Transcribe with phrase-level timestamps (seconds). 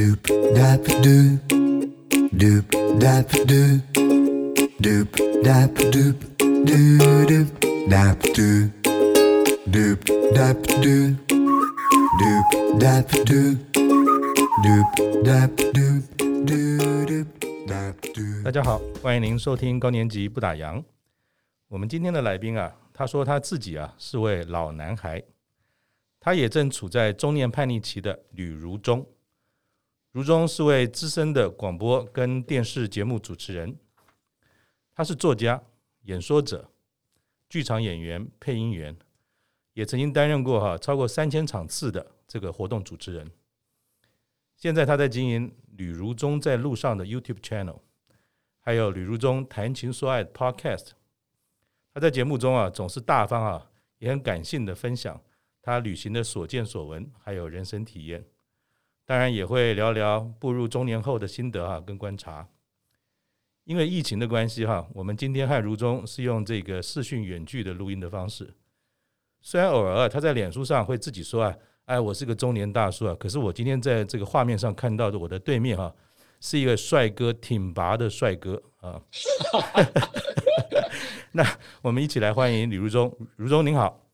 [0.00, 0.24] Doop
[0.56, 1.38] dap doop,
[2.32, 2.64] doop
[2.98, 3.82] dap doop,
[4.80, 5.08] doop
[5.44, 7.46] dap doop, doo doop
[7.86, 8.70] dap doop,
[9.70, 10.00] doop
[10.32, 11.16] dap doop,
[12.18, 13.58] doop dap doop,
[14.64, 14.88] doop
[15.22, 16.02] dap doop,
[16.46, 17.26] doo doop
[17.68, 18.42] dap doop。
[18.42, 20.82] 大家好，欢迎您收听高年级不打烊。
[21.68, 25.22] 我们今天的来宾啊，他说他自己啊是位老男孩，
[26.18, 29.06] 他也正处在中年叛逆期的吕如中。
[30.12, 33.76] 如中是位资深的广播跟电视节目主持人，
[34.92, 35.62] 他是作家、
[36.02, 36.68] 演说者、
[37.48, 38.96] 剧场演员、配音员，
[39.72, 43.30] 也曾经担任过哈超过三千场次的这个活动主持人。
[44.56, 47.78] 现在他在经营吕如中在路上的 YouTube channel，
[48.58, 50.88] 还有吕如中谈情说爱 Podcast。
[51.94, 55.22] 他在节目中啊总是大方啊，也很感性的分享
[55.62, 58.24] 他旅行的所见所闻，还有人生体验。
[59.10, 62.46] 当然也会聊聊步入中年后的心得啊，跟观察。
[63.64, 68.54] 因为疫情的关系哈，我们今天和如中是用这个视讯远距的录音的方式。
[69.40, 71.52] 虽然偶尔他在脸书上会自己说啊，
[71.86, 75.92] 哎，我是个中年大叔啊，可是我今天在这个画面上看到的我的对面哈，
[76.38, 79.02] 是一个帅哥挺拔的帅哥啊。
[81.34, 81.44] 那
[81.82, 84.06] 我们一起来欢迎李如中，如中您好。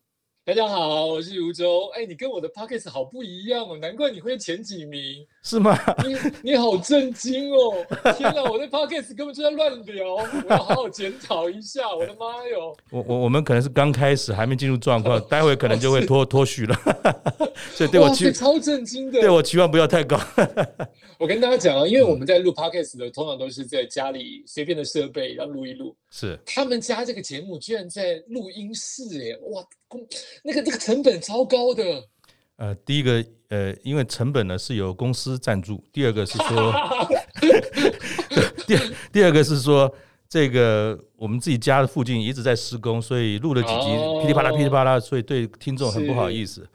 [0.47, 1.89] 大家好，我是如中。
[1.93, 5.77] 哎，你跟我的 podcast 好不一样哦，难怪你会前几名，是吗？
[6.05, 7.85] 你你好震惊哦！
[8.15, 11.93] 天哪，我的 podcast 根本就在乱聊，我要好好检讨一下。
[11.93, 12.73] 我的妈哟！
[12.91, 16.73] 我我我们可能是刚开始，还没进入状况，待会可能就会脱脱序了。
[17.75, 20.17] 所以对我期超震惊的，对我期望不要太高。
[21.19, 25.93] 我跟大家讲啊，因为我们在录 podcast 的，通常都是在家里随便的设备，然后录一录。
[26.09, 29.61] 是他们家这个节目居然在录音室，哎，哇，
[30.43, 31.83] 那个那个成本超高的。
[32.57, 36.73] 呃，第一个，呃，因为成本呢是由公司赞助；第二个是说，
[38.65, 38.77] 第
[39.11, 39.93] 第二个是说，
[40.27, 46.67] 这个我们自己家的附近一直在施工，所以录了几集，哦、噼里啪啦噼里啪啦，所以对听众很不好意思。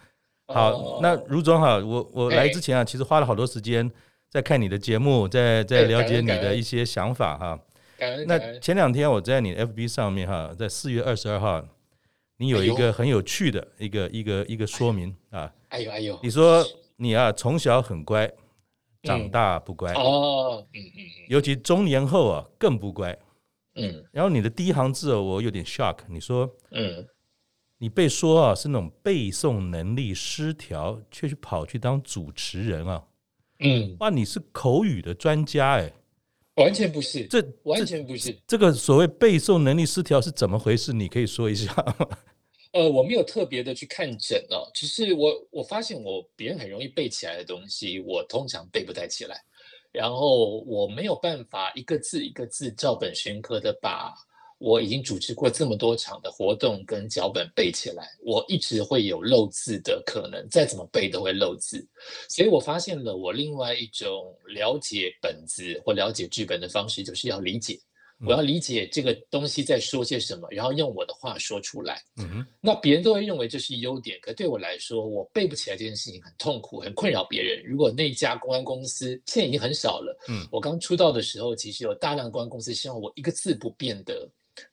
[0.47, 3.91] 好，哦、那如总好，我我来之前啊，其实花了好多时间。
[4.31, 7.60] 在看你的节目，在在了解你的一些想法哈。
[8.26, 11.62] 那前两天我在你 FB 上面哈，在四月二十二号，
[12.42, 15.48] 你有一个很有趣的一个一个一个说明啊。
[15.69, 16.66] 哎呦哎呦，你说
[16.97, 18.28] 你啊从小很乖，
[19.04, 23.16] 长大不乖哦，嗯嗯，尤其中年后啊更不乖。
[23.76, 27.06] 嗯，然后你的第一行字哦我有点 shock，你说嗯，
[27.78, 33.04] 你被说啊是那种背诵能力失调，却去跑去当主持人啊。
[33.60, 35.92] 嗯，哇，你是口语的专家哎，
[36.56, 38.36] 完全不是，这完全不是。
[38.48, 40.92] 这个所谓背诵能力失调是怎么回事？
[40.92, 42.09] 你可以说一下吗？
[42.72, 49.41] 呃，我没有特别的去看诊哦，只是我我发现我别人很容易背起来的东西，我通常背不太起来，
[49.93, 54.15] 然后我没有办法一个字一个字照本宣科的把。
[54.65, 61.84] 我已经主持过这么多场的活动跟脚本背起来，我一直会有漏字的可能，再怎么背都会漏字，
[62.28, 67.77] 所以我发现了我另外一种了解本子或了解剧本的方式，就是要理解，
[68.27, 72.03] 我要理解这个东西在说些什么，然后用我的话说出来。
[72.16, 77.62] 嗯哼，那别人都会认为这是优点，可对我来说，我背不起来这件事情很痛苦，很困扰别人。
[77.65, 84.28] 如果那一家公安公司现在已经很少了，嗯，我刚出道的时候，其实有大量公安公司希望我一个字不变的。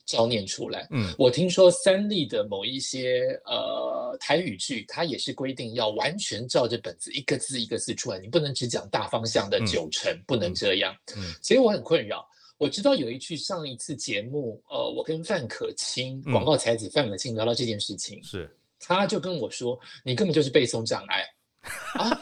[0.06, 0.86] 照念出来。
[0.92, 10.94] 嗯，我听说三立的某一些呃台语剧，它也是规定要完全照着本子一个字一个字出来，你不能只讲大方向的九成，嗯、不能这样。
[11.16, 12.28] 嗯，所以我很困扰。
[12.60, 21.26] 我知道有一句上一次节目，呃，我跟范可清广告才子范可清聊到这件事情，是，他就跟我说，你根本就是背诵障碍
[21.98, 22.22] 啊！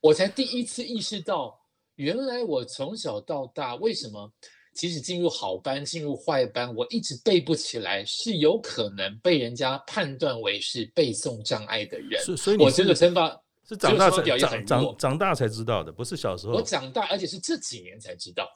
[0.00, 1.58] 我才第一次意识到，
[1.96, 4.30] 原来我从小到大为什么。
[4.74, 12.20] 即使进入好班，进入坏班，我一直背不起来，是有可能被人家判断为是背诵障碍的人。
[12.36, 16.54] 所以，我这个称法是长大才长长长大才知道的，不是小时候。
[16.54, 18.48] 我长大，而且是这几年才知道。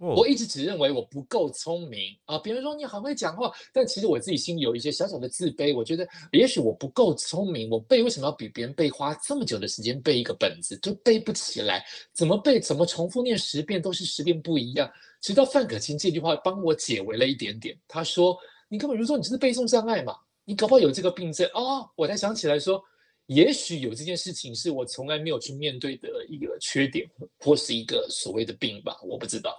[0.00, 5.76] 我一直只认为我不够聪明啊，别人说你很会讲话，但其实我自己心里有一些小小的自卑。
[5.76, 11.84] 我觉得也许我不够聪明，我背为什么要比别人背花这么久的时间背一个本子，就背不起来？
[12.14, 12.58] 怎么背？
[12.58, 14.90] 怎么重复念十遍都是十遍不一样？
[15.20, 17.78] 直到范可清这句话帮我解围了一点点。
[17.86, 18.34] 他说
[18.70, 20.16] ：“你根本就说你就是背诵障碍嘛，
[20.46, 21.46] 你搞不好有这个病症。
[21.52, 22.82] 哦”我才想起来说，
[23.26, 27.06] 也许有这件事情是我从来没有去面对的一个缺点，
[27.38, 29.54] 或是一个所谓的病吧，我不知道。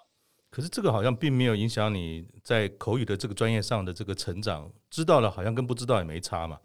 [0.52, 6.60] 可是这个好像并没有影响你在口语的这个专业上的这个成长，知道了好像跟不知道也没差嘛。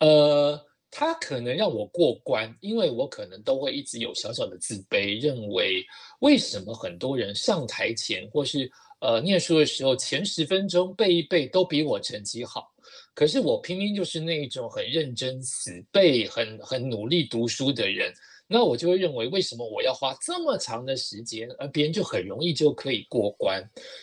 [0.00, 0.60] 呃，
[0.90, 5.86] 它可能让我过关，因为我可能都会一直有小小的自卑，认为
[6.18, 8.68] 为什么很多人上台前或是
[9.00, 12.72] 呃念书的时候前十分钟背一背都比我成绩好，
[13.14, 18.12] 可是我偏偏就是那一种很认真死背、很很努力读书的人。
[18.48, 23.60] 那我就会认为，为什么我要花这么长的时间，而别人就很容易就可以过关？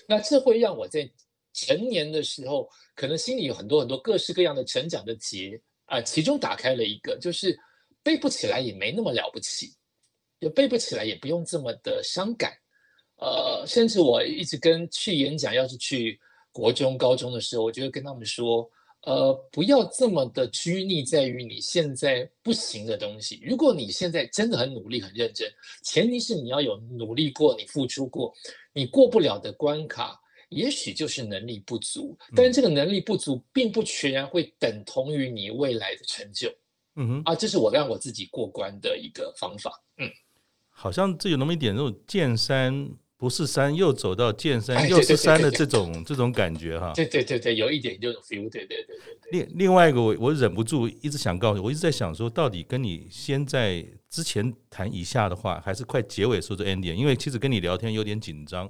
[0.08, 1.10] 那这会让我在
[1.54, 7.58] 成年的时候，可能心里有很多很多各式各样的成长的结啊，其中打开了一个，就是
[8.04, 9.74] 背不起来也没那么了不起，
[10.40, 12.52] 也背不起来也不用这么的伤感。
[13.18, 16.20] 呃，甚至我一直跟去演讲，要是去
[16.52, 18.70] 国中、高中的时候，我就会跟他们说。
[19.06, 23.42] 呃，不要这么的拘泥在于你现在不行的东西。
[23.44, 25.52] 如果你现在真的很努力、很认真，
[25.82, 28.34] 前提是你要有努力过，你付出过，
[28.72, 30.18] 你过不了的关卡，
[30.48, 32.18] 也许就是能力不足。
[32.34, 36.50] 但是这个能力不足，并不全然会等同于你未来的成就。
[36.96, 39.84] 嗯哼，啊，这是我让我自己过关的一个方法。
[39.98, 40.10] 嗯，
[40.70, 42.90] 好像这有那么一点那种见山。
[43.24, 46.92] 不是山，又走到见山，又是山的这种这种感觉哈。
[46.94, 48.50] 对对对对，有一点这种 feel。
[48.50, 49.32] 对对对对。
[49.32, 56.96] 另另外一个，我我忍不住一直想告诉你，我一直在想说，到底跟你先在之前谈以下的话，还是快结尾说这 ending？
[56.96, 58.70] 因为其实跟你聊天有点紧张。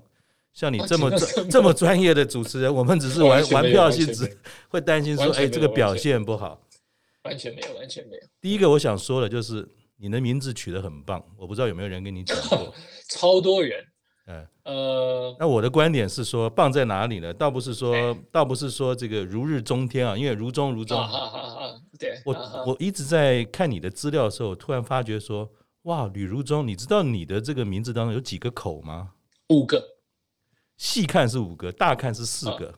[0.54, 1.10] 像你这么
[1.50, 4.38] 这么专业的主持人，我们只是玩 玩票性质，
[4.70, 6.62] 会担心说，哎，这个表现不好。
[7.24, 8.22] 完全没有，完全没有。
[8.40, 9.68] 第一个我想说的就是，
[9.98, 12.72] 你的名字取得很棒，我不知道有没有人跟你讲过。
[13.10, 13.84] 超多人。
[14.26, 17.34] 嗯呃，那我的观点是说，棒在哪里呢？
[17.34, 20.98] 倒不是说，倒不是说这个如日中天啊，因为如中如中。
[22.00, 22.34] 对，我
[22.66, 25.50] 我一直在看你的资料的时候，突然发觉说，
[25.84, 29.10] 哇，吕如中，你知道你的这个名字当中有几个口吗？
[29.50, 29.84] 五个。
[30.78, 32.74] 细看是五个，大看是四个。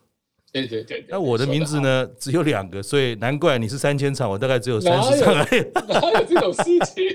[0.52, 1.06] 对对对。
[1.08, 5.62] 那我的名字呢，只有两个，所以难怪你是三千场，我大概只有三十场而已。
[5.88, 7.06] 哪有这种事情？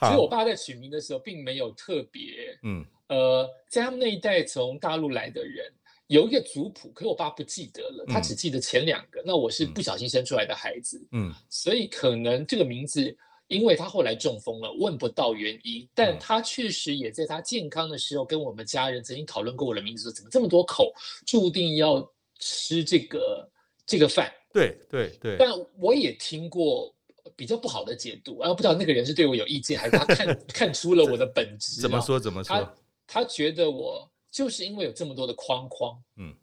[0.00, 2.84] 其实我爸在取名的时候，并没有特别，嗯。
[3.08, 5.72] 呃，在他们那一代从大陆来的人
[6.08, 9.20] 有一个族谱，可是我爸不记得了，他只记得前两个。
[9.20, 13.16] 嗯、那我是不小心生出来的孩子，嗯，所以可能这个名字，
[13.46, 20.92] 因为他后来中风了，问不到原因，但他确实也在他健康的时候跟我们家人曾经讨论过我的名字，说怎么这么多口，
[21.24, 22.04] 注定要
[22.40, 23.48] 吃这个
[23.86, 24.32] 这个饭。
[24.52, 25.36] 对对对。
[25.38, 25.48] 但
[25.78, 26.92] 我也听过
[27.36, 31.80] 比较不好的解读，啊，不知道那个人是对我有意见，还是他看 看出了我的本质？
[31.80, 32.18] 怎么说？
[32.18, 32.74] 怎么说？
[33.06, 36.34] 他觉得我就是因为有这么多的框框，嗯，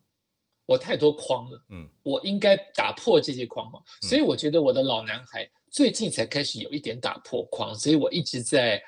[0.66, 8.82] 我太多框了，嗯，我应该打破这些框框，所以我觉得我的老男孩最近才开始有一点打破框，所以我一直在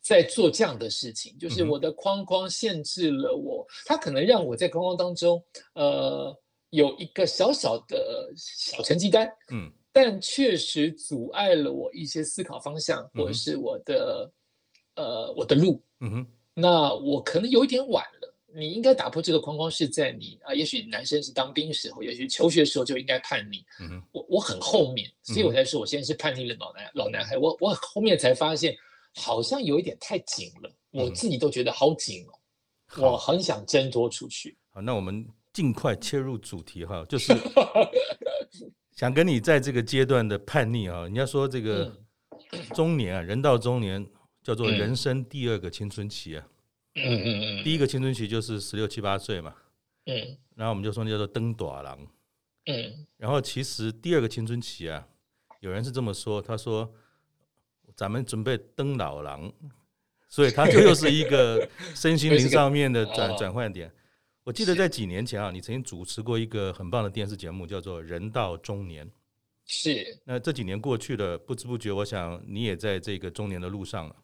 [0.00, 5.44] 在做这样的事情，就是我的框框限制了我，他可能让我在框框当中，
[5.74, 6.34] 呃，
[6.70, 14.30] 有一个小小的小成绩单，嗯，但确实阻碍了我一些思考方向，或者是我的
[14.94, 16.26] 呃我的路，嗯哼。
[16.54, 23.64] 那我可能有一点晚了，你应该打破这个框框是在你啊，也许男生是当兵时候，也许求学时候就应该叛逆。
[23.80, 27.36] 嗯哼，我我很后面，所以我才说我现在是叛逆的老男老男孩。
[27.36, 28.72] 我我后面才发现，
[29.16, 33.02] 好像有一点太紧了，我自己都觉得好紧哦。
[33.02, 34.56] 我很想挣脱出去。
[34.70, 37.32] 好，那我们尽快切入主题哈，就是
[38.98, 41.96] 想跟你在这个阶段的叛逆啊，人家说这个
[42.74, 44.04] 中年啊，人到中年。
[44.40, 46.48] 叫做人生第二个青春期啊，
[46.94, 47.26] 嗯嗯
[47.60, 49.54] 嗯，第一个青春期就是十六七八岁嘛，
[50.06, 51.98] 嗯，然后我们就说那叫做登短郎，
[52.64, 55.06] 嗯，然后其实第二个青春期啊，
[55.60, 56.90] 有人是这么说，他说
[57.94, 59.52] 咱们准备登老郎，
[60.30, 63.92] 所以他就又是一个身心灵上面的转转换点。
[64.48, 69.06] 我记得在几年前啊，你曾经主持过一个很棒的电视节目，叫做《人到中年》，
[69.66, 70.18] 是。
[70.24, 74.16] 那这几年过去了，不知不觉，我想你也在这个中年的路上了。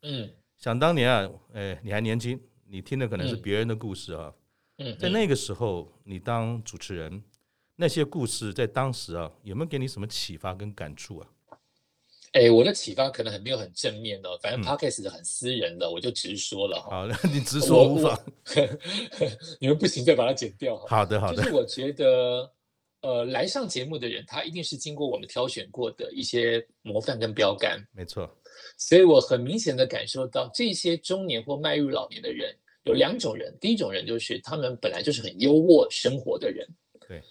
[0.00, 4.32] 嗯，想当年啊，哎，你还年轻，你听的可能是别人的故事啊。
[4.78, 7.22] 嗯，在那个时候，你当主持人，
[7.74, 11.28] 那些故事在当时啊，有没有给你什么启发跟感触啊？
[12.36, 16.78] 哎，我的启发可能很没有很正面的，反正 Podcast 是很私人的，我就直说了。
[16.82, 18.14] 好，那你直说无妨。
[19.58, 20.76] 你们不行，再把它剪掉。
[20.86, 21.42] 好的，好的。
[21.42, 22.52] 就是我觉得，
[23.00, 27.82] 呃，来上节目的人，他一定是经过我们挑选过的一些模范跟标杆。
[27.94, 28.30] 没错。
[28.76, 33.56] 所以我很明显的感受到，这些中年或迈入老年的人有两种人。
[33.58, 36.68] 第一种人就是他们本来就是很优渥生活的人，
[37.08, 37.22] 对，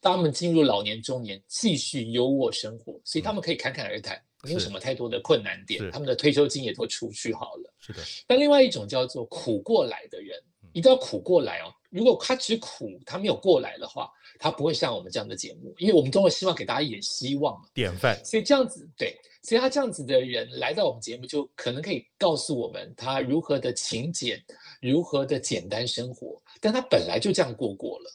[0.00, 7.74] 他们进入老年中年继续优渥生活，所以他们可以侃侃而谈，没有什么太多的困难点，他们的退休金也都出去好了。
[7.80, 8.00] 是的。
[8.26, 10.40] 但另外一种叫做苦过来的人，
[10.72, 17.68] 一定要苦过来哦，如果他只苦，他没有过来的话，他不会像我们这样的节目，因为我们都会希望给大家一点希望嘛。
[17.74, 18.22] 典范。
[18.24, 24.40] 所以这样子，对，所以他这样子的人来到我们节目，就可能可以告诉我们他如何的勤俭，
[24.80, 28.12] 如何的简单生活，但他本来就这样过过了。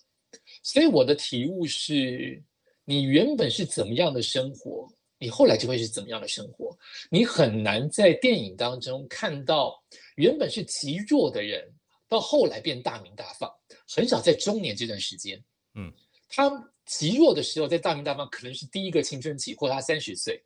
[0.61, 2.41] 所以我的体悟是，
[2.85, 4.87] 你原本是怎么样的生活，
[5.23, 6.77] 你后来就会是怎么样的生活。
[7.09, 9.81] 你很难在电影当中看到
[10.17, 11.65] 原本是极弱的人，
[12.09, 13.49] 到后来变大名大放。
[13.87, 15.41] 很少在中年这段时间，
[15.75, 15.89] 嗯，
[16.27, 16.51] 他
[16.85, 20.43] 极弱的时候，在大名大放，可能是第一个青春期，或他三十岁。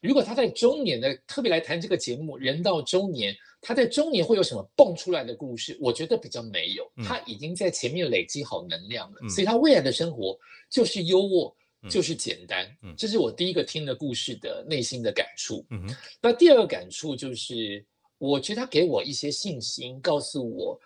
[0.00, 5.76] 如果他在中年的特别来谈这个节目，人到中年，他在中年会有什么蹦出来的故事？
[5.80, 10.38] 我觉得比较没有，他已经在前面累积好能量了，嗯、所以他未来的生活
[10.70, 11.56] 就是优渥，嗯、
[11.88, 12.66] 就是简单。
[12.82, 15.64] 嗯，这是我第一个听的故事的内心的感触。
[15.70, 17.84] 嗯哼，那第二个感触就是，
[18.18, 20.78] 我觉得他给我一些信心，告诉我。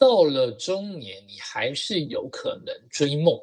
[0.00, 3.36] 到了中年，你还是有可能追梦。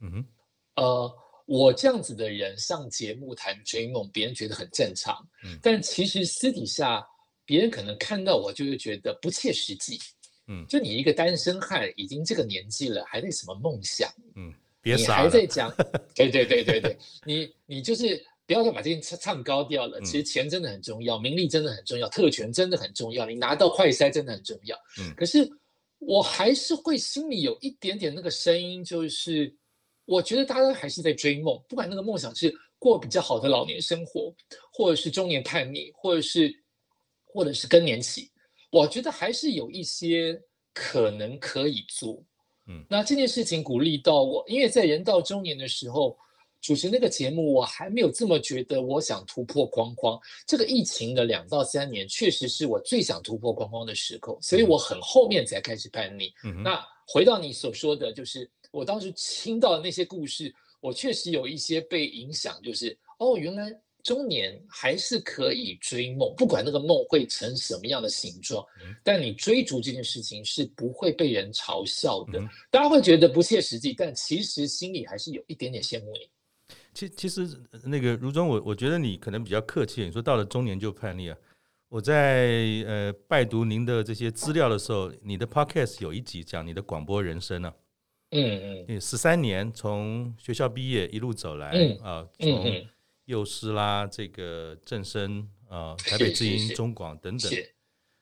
[0.00, 0.26] 嗯哼，
[0.74, 5.26] 呃，我这样子的人上节目谈追梦，别人觉得很正常。
[5.42, 7.02] 嗯，但其实私底下，
[7.46, 9.98] 别人可能看到我就会觉得不切实际。
[10.48, 14.12] 嗯，就你一个单身汉，已经这个年纪了，还在什么梦想？
[14.34, 14.52] 嗯，
[14.94, 15.24] 别傻了。
[15.24, 15.74] 你还在讲？
[16.14, 20.00] 对对对对对，你你就是不要再把这件唱唱高调了。
[20.02, 24.76] 其实钱真的很重要，名利真的很重要，特权真的很重要，你拿到快筛真的很重要。
[25.00, 25.50] 嗯，可是。
[25.98, 29.52] 我还是会心里有一点点那个声音，就是
[30.04, 34.32] 我觉得大家还是在追梦，不管那个梦想是过比较好的老年生活，
[34.70, 36.54] 或者是中年叛逆，或者是
[37.24, 38.30] 或者是更年期，
[38.70, 40.38] 我觉得还是有一些
[40.74, 42.22] 可能可以做。
[42.68, 46.16] 嗯，那这件事情鼓励到我，因为在人到中年的时候。
[46.62, 48.82] 主持那个节目，我还没有这么觉得。
[48.82, 50.18] 我想突破框框。
[50.48, 56.32] 这个疫情的两到三年，确实是我最想突破框框的时刻，所以我很后面才开始叛逆。
[56.42, 62.60] 嗯、那回到你所说的，就是我当时听到的那些故事，我确实有一些被影响。
[62.62, 63.72] 就是哦，原来
[64.06, 72.38] 中年还是可以追梦，不管那个梦会成什么样的形状，嗯、但你追逐这件事情是不会被人嘲笑的。
[72.38, 76.30] 嗯、大家会觉得不切实际，但其实心里还是有一点点羡慕你。
[76.94, 77.48] 其其实
[77.84, 80.04] 那个如中，我我觉得你可能比较客气。
[80.04, 81.36] 你说到了中年就叛逆啊？
[81.88, 87.74] 我在呃拜读您的这些资料的时候，你的 podcast 有一集讲你的广播人生呢、啊。
[88.30, 92.86] 嗯嗯，十三年从学校毕业一路走来，嗯、啊，从
[93.26, 97.52] 幼师啦，这个正声啊，台北之音、中广等等，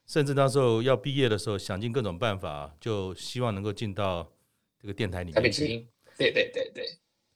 [0.07, 4.31] 甚至到时候要毕业的时候，想尽各种办法，就希望能够进到
[4.79, 5.35] 这个电台里面。
[5.35, 6.85] 台北之音，对对对对。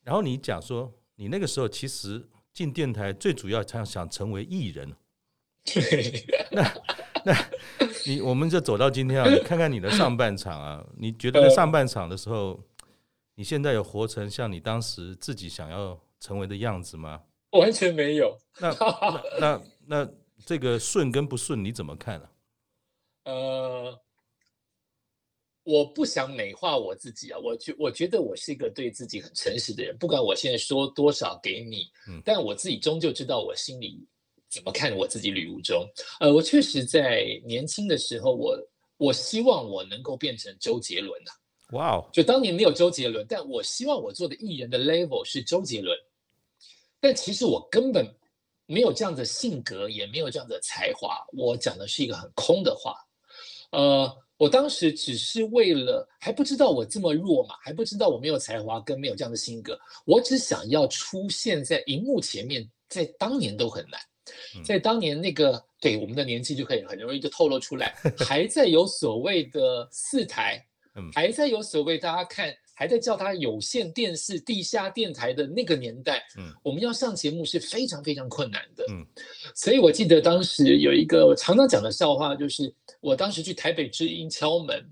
[0.03, 0.93] 然后你讲说。
[1.21, 4.95] 你那个时候其实进电台最主要想想成为艺人，
[6.53, 6.63] 那
[7.25, 7.51] 那
[8.07, 12.63] 你我们就走到今天啊，你看看你的上半场啊，你觉得在上半场的时候，
[13.35, 17.23] 你现在有活成像你当时自己想要成为的样子吗？
[17.59, 18.37] 完全没有。
[18.61, 20.11] 那 那那，那
[20.45, 22.29] 这个顺跟不顺你怎么看呢？
[23.25, 24.01] 呃。
[25.65, 34.03] 我不想美化我自己啊，我觉我觉得我是一个对自己很诚实的人，不管我现在说多少给你，嗯，但我自己终究知道我心里
[34.49, 35.31] 怎么看我自己。
[35.31, 35.87] 吕如中，
[36.21, 38.59] 呃，我确实在年轻的时候，我
[38.97, 41.31] 我希望我能够变成周杰伦啊，
[41.73, 45.95] 哇哦，就当年没有周杰伦，但我希望我做的艺人的 level 是周杰伦，
[47.01, 48.07] 但其实我根本
[48.67, 52.95] 没有这样的性格，也没有这样的才华，我讲的是一个很空的话，
[53.71, 54.17] 呃。
[54.39, 64.01] 我当时只是为了还不知道我这么弱嘛，还不知道我没有才华跟没有这样的性格，我只想要出现在荧幕前面，在当年都很难，
[64.65, 70.65] 在当年那个对我们的年纪就可以很容易就透露出来， 还在有所谓的四台，
[71.13, 72.57] 还在有所谓大家看。
[72.79, 79.05] 还在叫他有线电视、地下电台的那个年代，嗯，我们要上节目是非常非常困难的，嗯，
[79.53, 84.89] 所以我记得当时有一个我常常讲的笑话，就是我当时去台北之音敲门。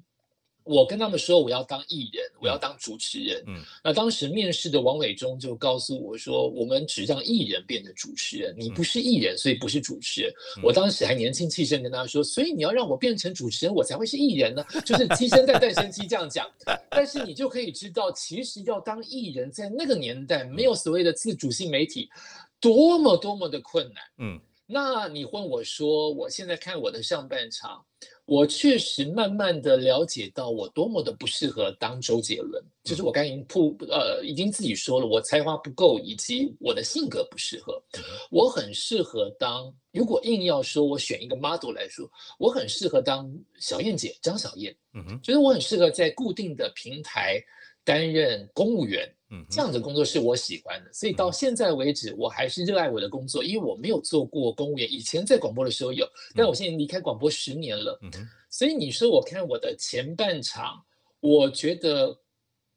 [0.66, 3.42] 我跟他们说我要当艺人，我要当主持人。
[3.46, 10.32] 嗯，那当时面试的王伟忠就告诉我说，我们只让艺人变成主持人，你不是艺人，所以不是主持人。
[10.58, 16.46] 嗯，我当时还年轻气盛跟他说，所以你要让我变成主持人，我才会是艺人呢，就是鸡生蛋，蛋生鸡这样讲。
[16.90, 22.10] 但是你就可以知道，其实要当艺人，在那个年代没有所谓的自主性媒体，
[22.60, 24.02] 多么多么的困难。
[24.18, 24.40] 嗯。
[24.68, 27.84] 那你问我说，我现在看我的上半场，
[28.26, 37.80] 我确实慢慢的了解到我多么的不适合当周杰伦，就是我刚才已经铺呃已经自己说了，我才华不够，以及我的性格不适合。
[38.30, 47.40] 我很适合当，如果硬要说我选一个 model 来说，我很适合当小燕姐张小燕，嗯哼，就是我很适合在固定的平台
[47.86, 49.10] 担任公务员。
[49.28, 54.88] 嗯，这样的工作是我喜欢的，所以到现在为止，我还是热爱我的工作，因为我没有做过公务员。
[54.88, 57.98] 以前在广播的时候有，但我现在离开广播十年了。
[58.02, 58.10] 嗯，
[58.48, 60.80] 所以你说我看我的前半场，
[61.18, 62.16] 我觉得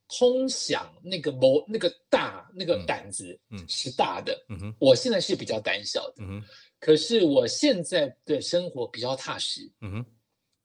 [0.08, 4.36] 空想那个谋那个大那个胆子，嗯，是大的。
[4.50, 6.16] 嗯哼，我现在是比较胆小的。
[6.18, 6.48] 嗯哼，
[6.80, 9.72] 可是我现在的生活比较踏实。
[9.82, 10.06] 嗯哼，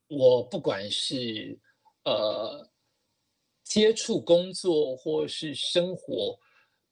[0.08, 1.58] 我不管是
[2.04, 2.66] 呃。
[3.64, 6.38] 接触工作或是生活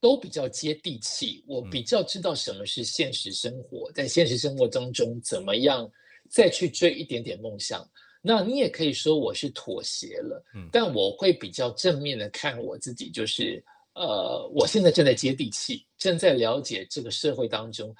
[0.00, 5.88] 都比较接地气，我比较知道什么是现实生活，在现实生活当中怎么样
[6.28, 7.88] 再去追一点点梦想。
[8.20, 13.62] 那你也可以说我是妥协了，但我会比较正面的看我自己，就是
[13.94, 17.94] 呃，我现在正在接地气，正在了解这个社会当中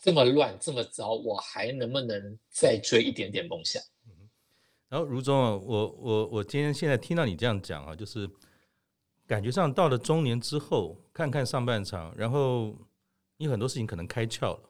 [0.00, 3.82] 这么乱这么糟，我还能不能再追一点点梦想？
[4.94, 8.30] 然后如中啊，我我我今天现在听到你这样讲啊，就是
[9.26, 12.72] 感觉上到了中年之后，看看上半场，然后
[13.36, 14.60] 你很多事情可能开窍了。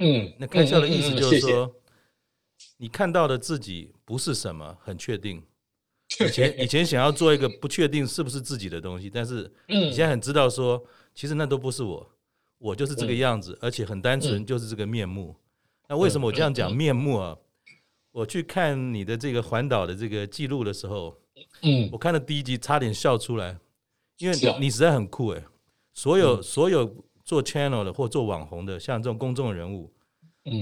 [0.00, 5.40] 嗯，那开窍的意思就是说，嗯嗯嗯、谢谢你看到的自己不是什么很确定。
[6.26, 10.84] 以前以前想要做一个不确定是不是自己的东西，但是你现在很知道说，
[11.14, 12.04] 其实那都不是我，
[12.58, 15.36] 我就是这个样子，而且很单纯，就是这个面目。
[15.86, 17.36] 那为什么我这样讲面目啊？
[18.14, 21.12] 我去看你的这个环岛的这个记录的时候，
[21.62, 23.58] 嗯，我看了第一集差点笑出来，
[24.18, 25.42] 因为你实在很酷哎！
[25.92, 26.88] 所有所有
[27.24, 29.92] 做 channel 的或做网红的，像这种公众人物，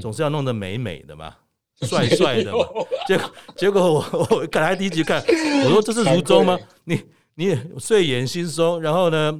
[0.00, 1.36] 总是要弄得美美的嘛，
[1.82, 2.64] 帅帅的嘛。
[3.06, 5.22] 结果结果我 我看来第一集看，
[5.66, 6.58] 我说这是如中吗？
[6.84, 7.02] 你
[7.34, 9.38] 你睡眼惺忪，然后呢，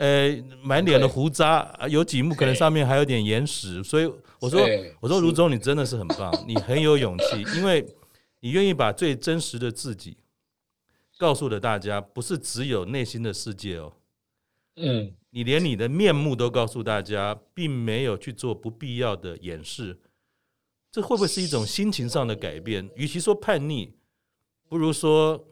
[0.00, 4.10] 呃，满脸的胡渣，有几幕可能上面还有点眼屎，所以。
[4.40, 4.58] 我说，
[5.00, 7.86] 我说，如中，你真的是很棒， 你很有勇气，因为
[8.40, 10.16] 你愿意把最真实的自己
[11.18, 13.92] 告诉了大家，不是只有内心的世界哦，
[14.76, 20.00] 嗯，你连你的面目都告诉大家，并没有去做不必要的掩饰，
[20.90, 22.88] 这会不会是一种心情上的改变？
[22.96, 23.92] 与其说叛逆，
[24.70, 25.46] 不如说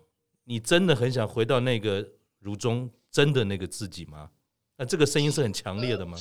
[0.44, 2.08] 你真的很想回到那个
[2.38, 4.30] 如中真的那个自己吗？
[4.78, 6.16] 那这个声音是很强烈的吗？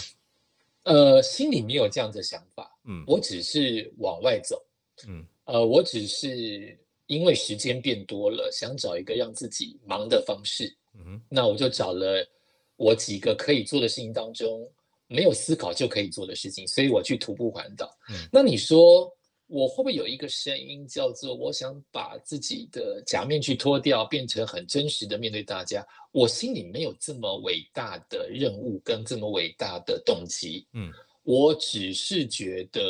[0.83, 4.65] 呃，心里没有这样的想法，嗯，我只是往外走，
[5.07, 12.27] 嗯，呃，我只是因为时间变多了，想找一个让自己忙的方式，嗯，那我就找了
[12.75, 14.67] 我几个可以做的事情当中
[15.05, 19.13] 没有思考就可以做的事情，所以我去徒步环岛，嗯，那你说。
[19.47, 25.85] 我会不会有一个声音叫做我想把自己的假面具脱掉，变成很真实的面对大家？
[26.11, 30.67] 我心里没有这么伟大的任务跟这么伟大的动机。
[30.73, 30.91] 嗯，
[31.23, 32.81] 我只是觉得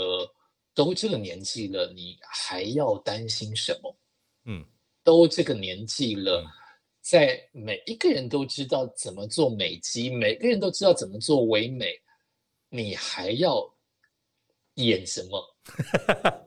[0.74, 3.96] 都这个年纪了，你还要担心什么？
[4.46, 4.66] 嗯，
[5.04, 6.44] 都这个年纪了，
[7.02, 11.94] 在每一个人都知道怎么做美肌，每个人都知道怎么做唯美，
[12.70, 13.64] 你还要
[14.76, 15.56] 演什么？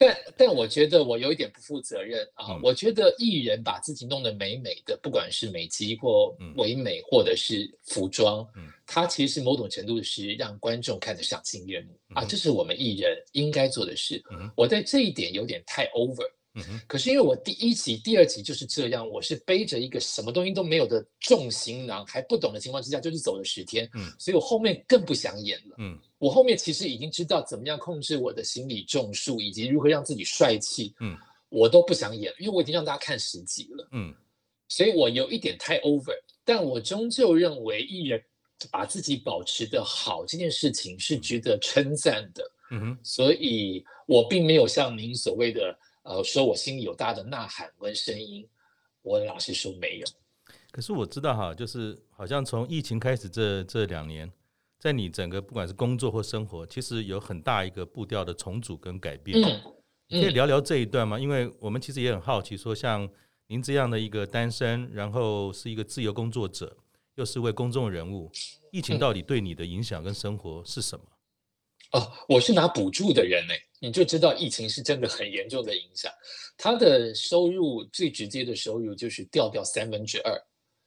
[0.00, 2.58] 但但我觉得我有一点不负责任啊！
[2.62, 8.48] 我觉得艺人把自己弄得美美的，不管是美肌或唯美，或者是服装，
[8.86, 12.24] 它其实某种程度是让观众看得赏心悦目啊！
[12.24, 14.24] 这是我们艺人应该做的事。
[14.56, 16.26] 我在这一点有点太 over。
[16.68, 23.88] 嗯，可是因为我第一集、第二集就是这样，我是背着一个什么东西都没有的重行囊，还不懂的情况之下，就是走了十天。
[23.94, 25.76] 嗯，所以我后面更不想演了。
[25.78, 30.94] 嗯，我后面其实已经知道怎么样控制我的心理重数，以及如何让自己帅气。
[31.00, 31.16] 嗯，
[31.48, 33.88] 我都不想演，因为我已经让大家看十集了。
[33.92, 34.14] 嗯，
[34.68, 38.22] 所以我有一点太 over，但我终究认为艺人
[38.70, 42.44] 把自己保持的好这件事情是值得称赞的。
[42.70, 45.78] 嗯哼，所以我并没有像您所谓的。
[46.10, 48.44] 呃，说我心里有大的呐喊跟声音，
[49.02, 50.06] 我老实说没有。
[50.72, 54.28] 可是我知道哈，就是好像从疫情开始这这两年，
[54.76, 59.40] 在你整个不管是工作或生活，其实有很大一个步调的重组跟改变。
[59.40, 59.62] 嗯，
[60.08, 61.16] 你可以聊聊这一段吗？
[61.16, 63.08] 因为我们其实也很好奇，说像
[63.46, 66.76] 您这样的一个单身，然后是一个自由工作者，
[67.14, 68.28] 又是位公众人物，
[68.72, 71.04] 疫情到底对你的影响跟生活是什么？
[71.92, 76.12] 哦，我是拿补助的人呢，你就知道疫情是真的很严重的影响。
[76.56, 80.40] 他的收入最直接的收入就是掉掉三分之二，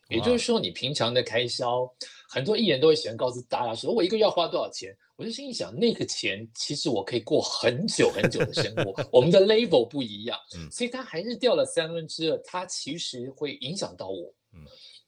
[0.09, 1.89] 也就是说，你平常的开销，
[2.29, 4.95] 很多艺人都会喜欢告诉大家说，我一个月要花多少钱。
[5.15, 14.59] 我我就心里想，那个钱其实我可以过很久很久的生活，我们的 level 不一样，嗯，所以他还是掉了三分之二，他其实会影响到我，嗯，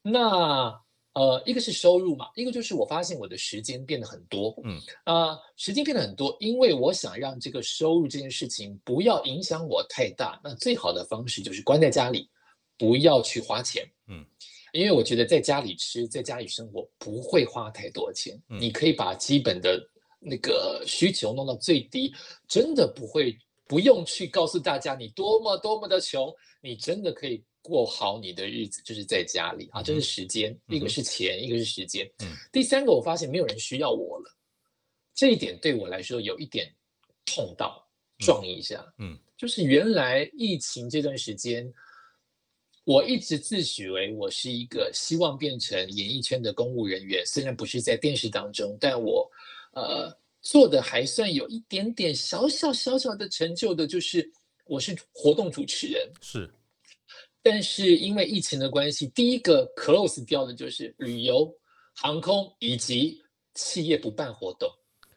[0.01, 0.81] 那
[1.15, 4.79] 呃，一个是收入嘛，一个就是我发现我的时间变得很多，嗯。
[5.05, 12.29] 啊、呃，时间变得很多，因为我想让这个收入这件事情不要影响我太大，那最好的方式就是关在家里，
[12.77, 14.25] 不要去花钱，嗯。
[14.73, 19.81] 因为我觉得在家里吃，在家里生活不会花太多钱，嗯，你可以把基本的
[20.19, 22.13] 那个需求弄到最低，
[22.45, 26.29] 真的不会不用去告诉大家你多么多么的穷，
[26.61, 34.37] 你真的可以过好你的日子，就是在家里啊，这是时间，嗯，一个是钱，一个是时间，嗯，第三个我发现没有人需要我了，
[35.13, 36.71] 这一点对我来说有一点
[37.25, 37.87] 痛到
[38.19, 41.73] 撞一下，嗯，嗯，就是原来疫情这段时间。
[42.87, 49.27] 我一直自诩为我是一个希望变成演艺圈的公务人员，虽然不是在电视当中，但我，
[49.73, 54.31] 呃，做的还算有一点点小小小小的成就的，就是
[54.65, 56.07] 我是活动主持人。
[56.21, 56.47] 是，
[57.45, 61.47] 但是因为疫情的关系，第一个 close 掉的就是旅游、
[61.93, 63.21] 航空以及
[63.53, 64.67] 企业不办活动，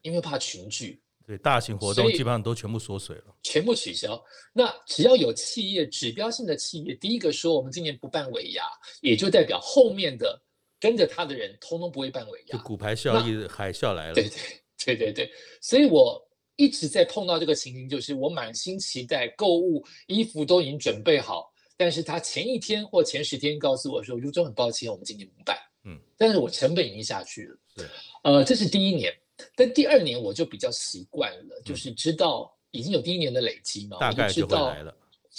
[0.02, 1.00] 因为怕群聚。
[1.26, 4.22] 对，大型活动基本上都全部缩水了，全部取消。
[4.52, 8.62] 那只要有企业指标性的企业，第一个说我们今年不办尾牙，
[9.00, 10.38] 也就代表后面的
[10.78, 12.58] 跟着他的人通通不会办尾牙。
[12.58, 14.14] 就骨牌效应海啸来了。
[14.14, 16.22] 对对对对对，所以我
[16.56, 25.56] 一直在碰到这个情形，就是我满心期待购物衣服都已经准备好，但是他前一天或前十天告诉我说，如中很抱歉，我们今年不办。
[25.84, 27.56] 嗯，但是我成本已经下去了。
[27.76, 27.86] 对，
[28.24, 29.16] 呃，这是第一年。
[29.54, 34.92] 但第二年我就比较习惯了，就是知道已经有第一年的累积嘛，大概就会来了。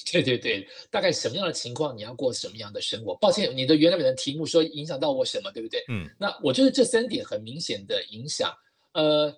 [0.09, 3.13] 对对对，大概什么样的情况，你要过什么样的生活？
[3.15, 5.83] 抱歉，你的原来的题目说影响到我什么，对不对？
[5.89, 8.55] 嗯，那我就是这三点很明显的影响，
[8.93, 9.37] 呃，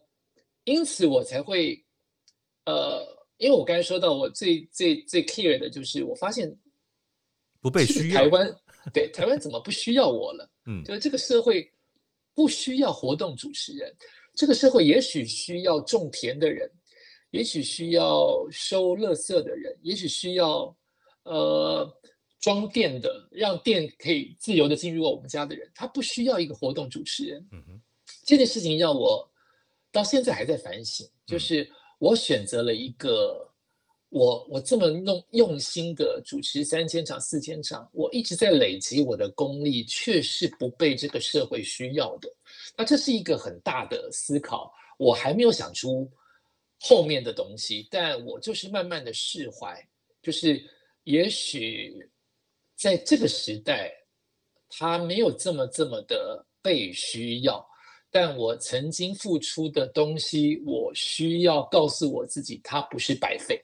[0.66, 1.84] 因此我才会，
[2.66, 3.04] 呃，
[3.38, 6.56] 因为我刚才说到我最最最 care 的就是我发现
[7.62, 8.56] 不被需要，台湾
[8.92, 10.50] 对台湾怎么不需要我了？
[10.66, 11.72] 嗯，就是这个社会
[12.34, 13.96] 不需要活动主持人。
[14.34, 16.70] 这个社会也许需要种田的人，
[17.30, 20.76] 也许需要收垃圾的人，也许需要
[21.24, 21.88] 呃
[22.40, 25.70] 装电的，让电可以自由的进入我们家的人。
[25.76, 27.46] 他不需要一个活动主持人。
[27.52, 27.82] 嗯哼，
[28.24, 29.30] 这件事情让我
[29.92, 31.70] 到现在还在反省，就是
[32.00, 33.51] 我选择了一个
[34.12, 42.30] 我我这么弄用心的主持三千场四千场，我一直在累积我的功力，却是不被这个社会需要的。
[42.76, 46.12] 那这是一个很大的思考，我还没有想出
[46.78, 49.82] 后面的东西，但我就是慢慢的释怀，
[50.22, 50.62] 就是
[51.06, 51.98] 也许
[52.76, 53.94] 在这个时代，
[54.68, 57.66] 他没有这么这么的被需要，
[58.12, 63.58] 但我曾经付出的东西，我需要告诉我自己，他不是白费。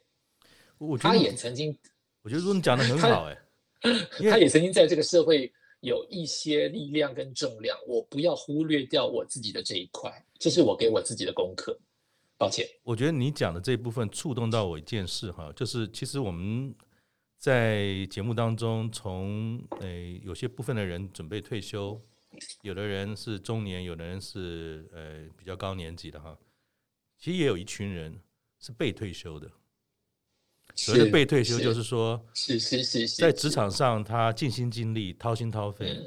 [1.00, 1.78] 他也曾经，
[2.22, 3.38] 我觉得你讲的很好，哎，
[4.30, 5.52] 他也曾经在这个社会。
[5.82, 11.80] 有一些力量跟重量，我不要忽略掉我自己的这一块，这是我给我自己的功课。
[12.36, 16.76] 抱歉，我觉得你讲的这一部分触动到我一件事哈，就是其实我们
[17.38, 22.02] 在节目当中，从诶有些部分的人准备退休，
[22.64, 26.36] 有的人是中年，有的人是呃比较高年级的哈，
[27.20, 28.20] 其实也有一群人
[28.60, 29.48] 是被退休的。
[30.78, 35.98] 所谓的被退休，就是说，是是是，在职场上他尽心尽力、掏心掏肺，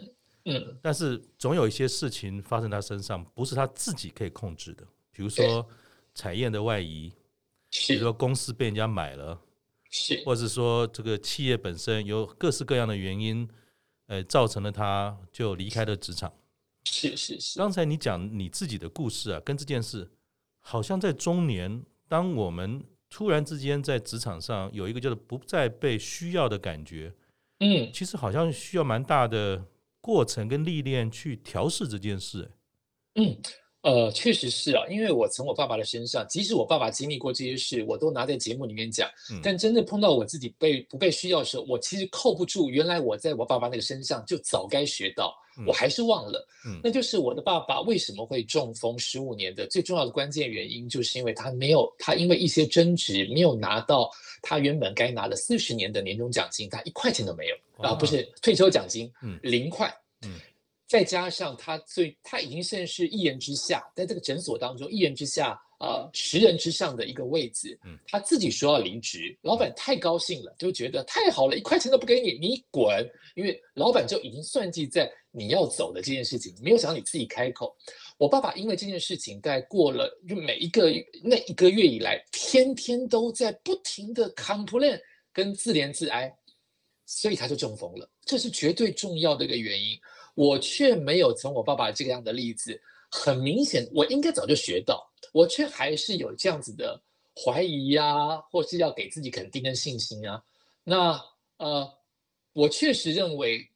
[0.44, 4.84] 嗯，但是总有一些事情发生在他身上，不是他自己可以控制的。
[5.10, 5.66] 比如说
[6.14, 7.12] 产业的外移，
[7.88, 9.38] 比如说公司被人家买了，
[9.90, 13.48] 是，或者是说这个企业本身有各式各样的原因，
[14.06, 16.32] 呃，造成了他就离开了职场。
[16.84, 17.58] 是是是。
[17.58, 20.08] 刚才你讲你自己的故事啊，跟这件事
[20.60, 22.84] 好像在中年，当我们。
[23.10, 27.12] 突然之间，在职场上有一个叫做不再被需要的感觉，
[27.58, 29.66] 嗯，其实好像需要蛮大的
[30.00, 32.50] 过程跟历练去调试这件事，
[33.16, 33.36] 嗯。
[33.82, 39.08] 呃，确实是啊，因为我从我爸爸的身上，即使我爸爸经历过这些事，我都拿在节目里面讲。
[39.30, 42.68] 嗯、但真的碰到我自己被不被需要的时候，我其实扣不住。
[42.68, 46.46] 原来我在我爸爸那个身上就早该学到，嗯、我还是忘了。
[46.66, 54.10] 嗯、那就是我的爸爸为什么会中风十五年的最重要的关键原因，就是因为他没有，他因为一些争执没有拿到
[54.42, 59.90] 他原本该拿的四十年的年终奖金，他一块钱都没有啊，不是退休奖金，嗯、零块。
[60.22, 60.38] 嗯
[60.90, 67.78] 再加上他最，他已经现在是一人之下，在这个诊所当中一人之下，呃，十人之上的一个位置。
[67.84, 73.08] 嗯，他自己说要离职，老板太高兴了，就觉得太好了，一块钱都不给你，你滚！
[73.36, 77.72] 因为老板就已经算计在你要走的这件事情，没有想到你自己开口。
[78.18, 80.90] 我爸爸因为这件事情，在过了就每一个
[81.22, 85.00] 那一个月以来，天天都在不停的 complain
[85.32, 86.36] 跟自怜自哀，
[87.06, 88.10] 所以他就中风了。
[88.24, 89.96] 这是绝对重要的一个原因。
[90.34, 97.00] 我却没有从我爸爸这个样的例子，很明显，我应该早就学到，我却还是有这样子的
[97.34, 100.42] 怀疑呀、啊，或是要给自己肯定跟信心啊。
[100.84, 101.22] 那
[101.58, 101.92] 呃，
[102.52, 103.68] 我确实认为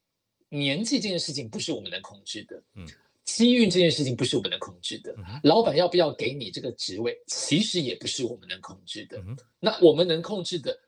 [0.49, 2.87] 年纪这件事情不是我们能控制的，嗯，
[3.25, 9.19] 机遇这件事情不是我们能控制的，嗯、老板要不要给你这个职位，其实也不是我们能控制的。
[9.19, 10.79] 嗯、那我们能控制的。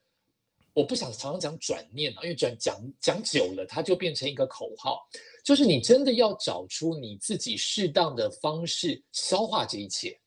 [0.77, 5.09] 我不想常常讲转念啊，因为转讲讲久了，它就变成一个口号。
[5.43, 10.21] 就是你真的要找出你自己适当的方式消化这一切。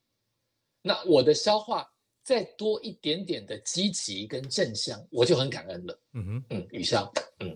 [0.81, 1.87] 那我的消化
[2.23, 5.99] 再多一点点的积极跟正向，我就很感恩了。
[6.13, 7.55] 嗯哼，嗯，以上，嗯。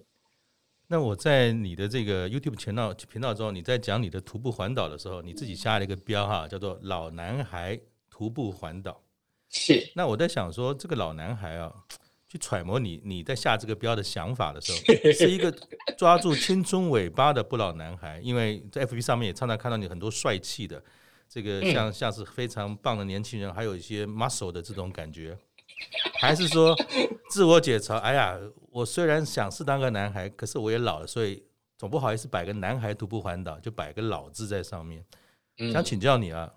[0.86, 7.80] 那我在你的这个 YouTube 频道频道中，你在讲你的徒步环岛的时候，你自己下了一个标哈，叫做“老男孩
[8.12, 9.02] 徒步环岛”。
[9.50, 9.92] 是。
[9.96, 11.74] 那我在想说，这个老男孩啊。
[12.34, 14.78] 去揣摩你你在下这个标的想法的时候，
[15.14, 15.56] 是一个
[15.96, 18.20] 抓住青春尾巴的不老男孩。
[18.24, 20.84] 因为在 FB 上面也常常看到你很多帅气的，
[21.30, 25.38] 这个像像是非常棒的年轻人，还有一些 muscle 的这种感觉，
[26.16, 26.76] 还是说
[27.30, 27.98] 自我解嘲？
[27.98, 28.36] 哎呀，
[28.72, 31.44] 我虽然想是当个男孩，可是我也老了，所以
[31.78, 35.06] 总不好意思摆个男孩徒步环岛，就摆个老字在上面。
[35.72, 36.52] 想请教你啊，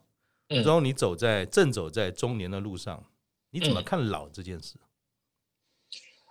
[0.49, 3.05] 如果你走在正走在中年的路上，
[3.51, 4.77] 你怎么看老这件事？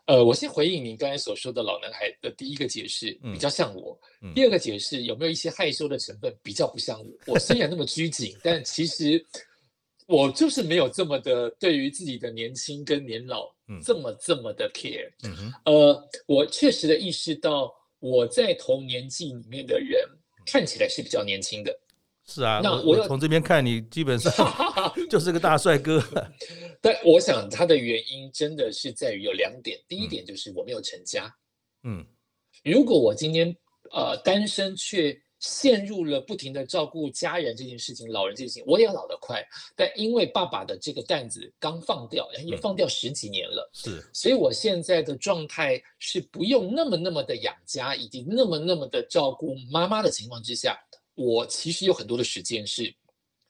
[0.05, 7.33] 呃，我先回应您刚才所说的老男孩的第一个解释，比较像我；嗯嗯、第二个解释有没有一些害羞的成分，比较不像我。
[7.33, 9.23] 我虽然那么拘谨，但其实
[10.05, 13.51] 我就是没有这么的对于自己的年轻跟年老
[13.83, 15.11] 这么这么的 care。
[15.63, 20.07] 呃，我确实的意识到我在同年纪里面的人
[20.45, 21.75] 看起来是比较年轻的。
[22.27, 24.33] 是啊，那我从这边看你基本上
[25.09, 26.03] 就是个大帅哥。
[26.81, 31.33] 但我想他的原因真的是在于有两点，第一点就是我没有成家。
[31.83, 32.05] 嗯，
[32.63, 33.55] 如果我今天
[33.91, 39.43] 呃单身却陷入了不停的照顾家人这件事情，老人这件事情，我也老得快。
[39.75, 50.75] 但因为爸爸的这个担子刚放掉，也放掉十几年了，是，所以我现在的状态是不用那么那么的养家，以及那么那么的照顾妈妈的情况之下。
[51.15, 52.93] 我其实有很多的时间是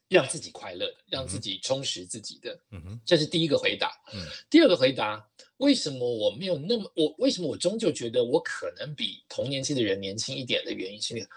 [0.08, 2.58] 让自己快乐的，让自己充实自己的。
[2.70, 3.92] 嗯哼，这是第一个回答。
[4.14, 11.28] 嗯，第二个回答，为什么我没有那么我为什么我终究觉得我可能比同年纪的人年轻一点的原因是，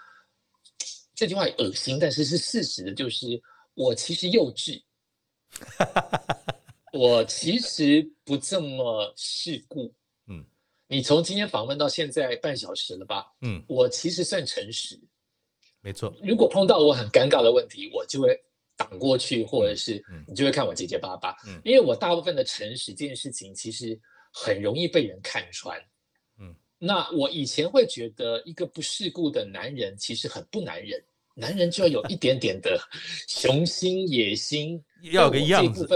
[1.14, 3.42] 这句话恶心，但是是事实的，就是
[3.74, 4.80] 我其实幼稚，
[6.94, 9.92] 我其实不这么世故。
[10.28, 10.44] 嗯，
[10.86, 13.26] 你从今天访问到现在半小时了吧？
[13.40, 14.96] 嗯，我其实算诚实。
[15.82, 18.38] 没错，如果碰到我很尴尬的问题，我就会
[18.76, 21.34] 挡过去，或者是你就会看我结结巴巴。
[21.46, 23.98] 嗯，因为我大部分的诚实这件事情，其实
[24.32, 25.78] 很容易被人看穿。
[26.38, 31.02] 嗯，那我以前会觉得一个不世故的男人其实很不男人，
[31.34, 32.78] 男人就要有一点点的
[33.26, 35.86] 雄心野心，要有个样子。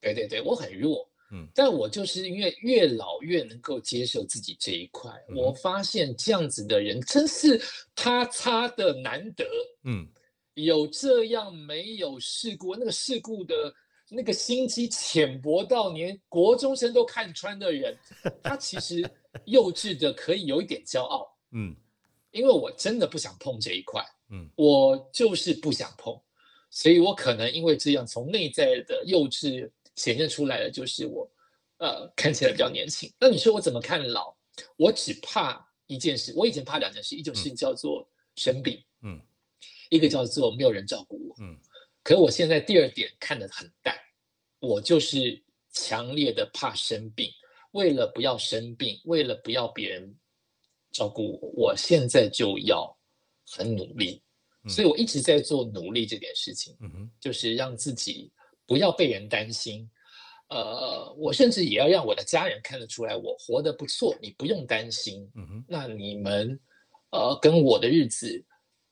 [0.00, 1.09] 对对对，我很弱。
[1.32, 7.62] 嗯，但我就是因为越老越能够接受自己这一块，嗯、我发现这样子的人真是
[7.94, 9.44] 他擦的难得。
[9.84, 10.08] 嗯，
[10.54, 13.72] 有这样没有事故，那个事故的
[14.08, 17.96] 那个心机浅薄到连国中生都看穿的人，
[18.42, 19.08] 他其实
[19.46, 21.32] 幼稚的可以有一点骄傲。
[21.52, 21.76] 嗯，
[22.32, 24.04] 因为我真的不想碰这一块。
[24.30, 26.20] 嗯，我就是不想碰，
[26.70, 29.70] 所以我可能因为这样从内在的幼稚。
[30.00, 31.30] 显现出来的就是我，
[31.76, 33.12] 呃，看起来比较年轻。
[33.20, 34.34] 那你说我怎么看老？
[34.78, 39.20] 我只怕一件事，我以前怕两件事，一种事情叫做生病，嗯，
[39.90, 41.54] 一个叫做没有人照顾我，嗯。
[42.02, 43.94] 可我现在第二点看得很淡，
[44.58, 45.38] 我就是
[45.70, 47.30] 强烈的怕生病。
[47.72, 50.16] 为了不要生病，为了不要别人
[50.90, 52.96] 照顾我，我现在就要
[53.46, 54.22] 很努力。
[54.66, 58.32] 所以我一直在做努力这件事情，嗯哼，就是让自己。
[58.70, 59.90] 不要被人担心，
[60.48, 65.28] 呃，我甚至也要让我的家人看得出来我活得不错，你不用担心。
[65.34, 66.56] 嗯哼，那你们，
[67.10, 68.44] 呃，跟我的日子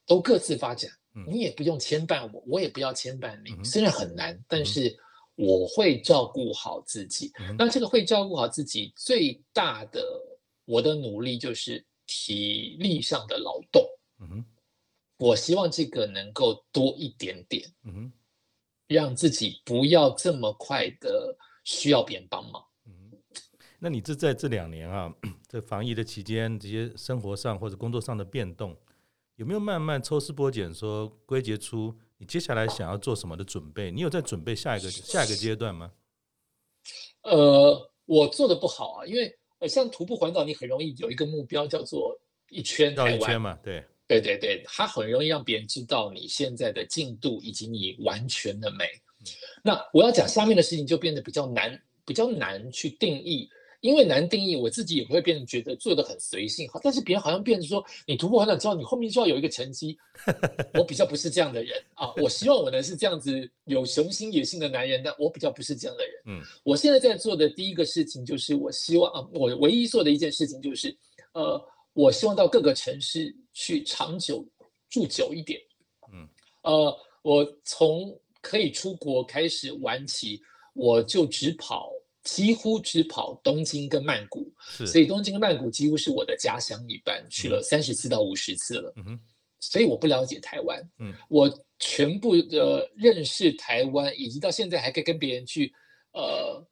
[0.05, 3.53] 都各自发展，嗯、你也不用牵绊我，我也不要牵绊你。
[3.53, 4.93] 嗯、虽然很难，但是
[5.37, 7.31] 我会照顾好自己。
[7.39, 10.03] 嗯、那这个会照顾好自己最大的
[10.65, 13.87] 我的努力就是体力上的劳动。
[14.19, 14.45] 嗯哼，
[15.19, 17.73] 我希望这个能够多一点点。
[17.85, 18.13] 嗯哼。
[18.89, 22.65] 让自己不要这么快的需要别人帮忙。
[22.87, 23.13] 嗯，
[23.79, 25.15] 那你这在这两年啊，
[25.47, 28.77] 在防疫的期间，这些生活上或者工作上的变动，
[29.37, 33.91] 有没有慢慢抽丝剥茧，说归结出你接下来想要做什么的准备？
[33.91, 35.93] 你有在准备下一个下一个阶段吗？
[37.23, 48.87] 呃，我做的不好啊，因为呃，像徒步环岛，你很容易有一个目标叫做一圈台湾，绕一圈嘛，对，对对对，它很容易让别人知道你现在的进度以及你完全的美。
[49.21, 49.27] 嗯、
[49.63, 53.49] 那我要讲下面的事情就变得比较难，比较难去定义。
[53.81, 59.97] 因为难定义，我自己也会变得觉得做的很随性，但是别人好像变成说，你徒步环岛之后，你后面就要有一个成绩。
[60.75, 66.15] 我比较不是这样的人啊，我希望我能是这样子有雄心野性的男人，但我比较不是这样的人。
[66.27, 70.97] 嗯，我现在在做的第一个事情就是，我希望啊，我唯一做的一件事情就是，
[71.35, 74.47] 呃，我希望到各个城市去长久
[74.89, 75.61] 住久一点。
[76.13, 76.29] 嗯，
[76.63, 80.41] 呃，我从可以出国开始玩起，
[80.75, 81.91] 我就只跑。
[82.25, 84.53] 几乎只跑东京跟曼谷，
[84.85, 88.93] 所以东京跟曼谷几乎是我的家乡一般，去了三十次到五十次了。
[88.97, 89.21] 嗯哼，
[89.61, 90.79] 所以我不了解台湾。
[90.99, 95.73] 嗯，我全部的认识台湾，以及到现在还可以跟别人去
[96.13, 96.63] 呃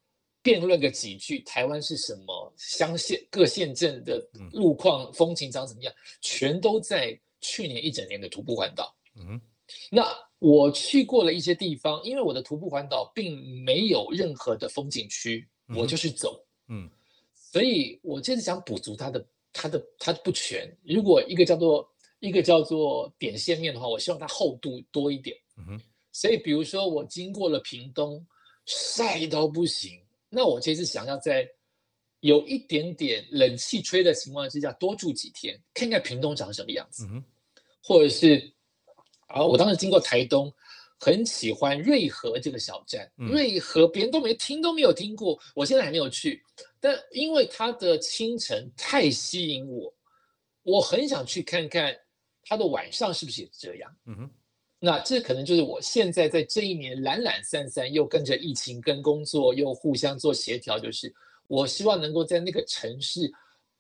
[0.47, 8.95] 辩论个几句，台湾是什么，乡县各县镇的路况风情长怎么样，全都在去年一整年的徒步环岛。
[9.17, 9.41] 嗯哼，
[9.91, 10.07] 那。
[10.39, 16.91] 我去过了一些地方，因为我的徒步环岛并没有任何的风景区，嗯、我就是走，嗯，
[17.35, 20.71] 所以我就是想补足它的它的它的不全。
[20.85, 25.81] 如果一个叫做一个叫做点线面的话，我希望它厚度多一点，嗯哼。
[26.13, 28.25] 所以比如说我经过了屏东，
[28.67, 31.49] 晒到不行，那我这次想要在
[32.21, 37.25] 有一点点冷气吹的情况之下多住几天，看看屏东长什么样子，嗯，
[37.83, 38.53] 或者是。
[39.29, 40.55] 啊，我当时经过台东，
[41.01, 43.11] 很喜欢瑞和这个小站。
[43.19, 46.41] 嗯、瑞和别人都没听都没有听过，我现在还没有去，
[46.79, 49.93] 但因为它的清晨太吸引我，
[50.63, 51.93] 我很想去看看
[52.45, 53.97] 它的晚上是不是也这样。
[54.05, 54.31] 嗯哼，
[54.87, 61.13] 那这可能就是我现在在这一年懒懒散散，又跟着疫情跟工作又互相做协调，就是
[61.49, 63.31] 我希望能够在那个城市，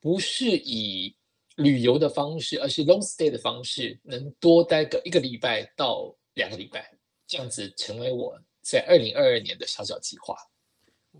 [0.00, 1.14] 不是以。
[1.56, 6.86] 旅游的方式，而是 long stay 的方式，能多待个一个礼拜到两个礼拜，
[7.26, 10.36] 这样子成为我在二零二二年的小小计划。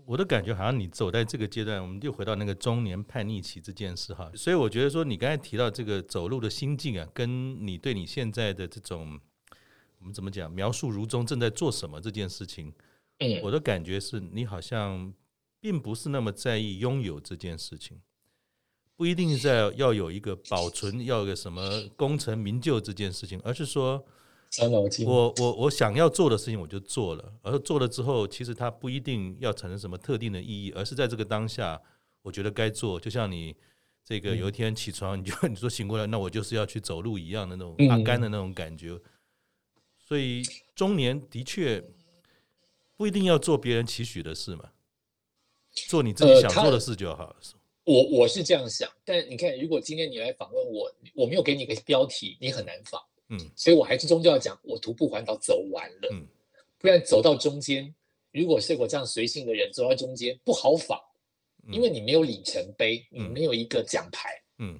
[0.05, 4.31] 我的感觉好像你走在这个阶段，我们就回到那个中年叛逆期这件事哈。
[4.35, 9.19] 所以我觉得说，你刚才提到这个走路的心境啊，跟你对你现在的这种
[9.99, 12.73] 我们怎么讲描述如中正在做什么这件事情，
[13.19, 15.13] 嗯，我的感觉是你好像
[15.59, 17.99] 并不是那么在意拥有这件事情。
[18.95, 24.03] 不一定在要有一个保存，要有个什么功成名就这件事情，而是说，
[25.05, 31.79] 我我我想要做的事情我就做了，而做了之后，其实它不一定要产生什么特定的意义，而是在这个当下，
[32.23, 32.99] 我觉得该做。
[32.99, 33.55] 就像你
[34.03, 38.99] 这个有一天起床，你就 你说醒过来，那我就是要去走路一样的那种阿甘的那种感觉。
[40.07, 40.41] 所以
[40.73, 41.83] 中年的确
[42.95, 44.71] 不一定要做别人期许的事嘛，
[45.89, 47.35] 做你自己想做的事就好了。
[47.83, 56.25] 我我是这样想，但你看，如果今天你来访问我，我没有给你个标题，你很难访，嗯，所以我还是终究要讲，我徒步环岛走完了，嗯，
[56.77, 57.93] 不然走到中间，
[58.31, 60.97] 如果是我这样随性的人走到中间不好访，
[61.69, 64.79] 因为你没有里程碑，你没有一个奖牌，嗯，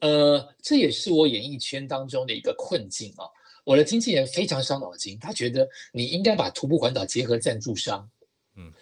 [0.00, 3.28] 呃，这也是我演艺圈当中的一个困境啊。
[3.68, 8.10] 我的经纪人非常伤脑筋，他觉得你应该把徒步环岛结合赞助商。
[8.56, 8.72] 嗯，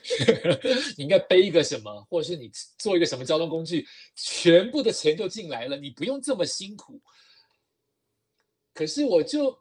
[0.97, 7.01] 你应该背一个什么，或者是你做一个什么交通工具，全部的钱就进来了，你不用这么辛苦。
[8.73, 9.59] 可是我就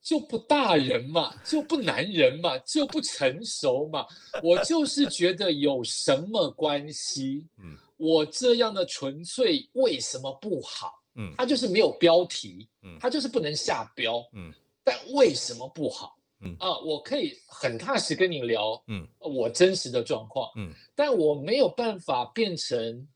[0.00, 4.06] 就不大人嘛，就不男人嘛，就不成熟嘛，
[4.40, 7.44] 我就是觉得有什么关系？
[7.58, 11.02] 嗯，我这样的纯粹为什么不好？
[11.14, 16.18] 嗯，他就是没有标题，嗯，他就是不能下标，嗯，但为什么不好？
[16.40, 16.56] 嗯。
[16.58, 23.08] 啊，我可以很踏实跟你聊，嗯，我真实的状况，嗯，但我没有办法变成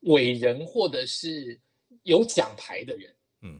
[0.00, 1.58] 伟人或者是
[2.02, 3.58] 有奖牌的人，嗯，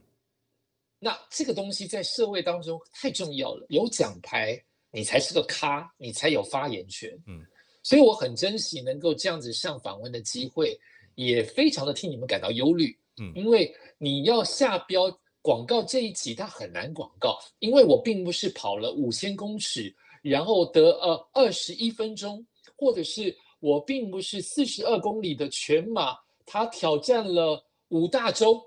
[0.98, 4.60] 那这个东西在社会当中太重要了，有奖牌
[4.90, 7.44] 你才是个咖，你才有发言权，嗯，
[7.82, 10.78] 所以我很珍惜能够这样子上访问的机会，
[11.14, 15.18] 也非常的替你们感到忧虑，嗯，因为你要下标。
[15.40, 22.44] 广告这一集它很难广告，因为我并不是跑了五千公尺，然后得呃二十一分钟，
[22.76, 28.60] 或者是我并不是四十二公里的全马，它挑战了五大洲，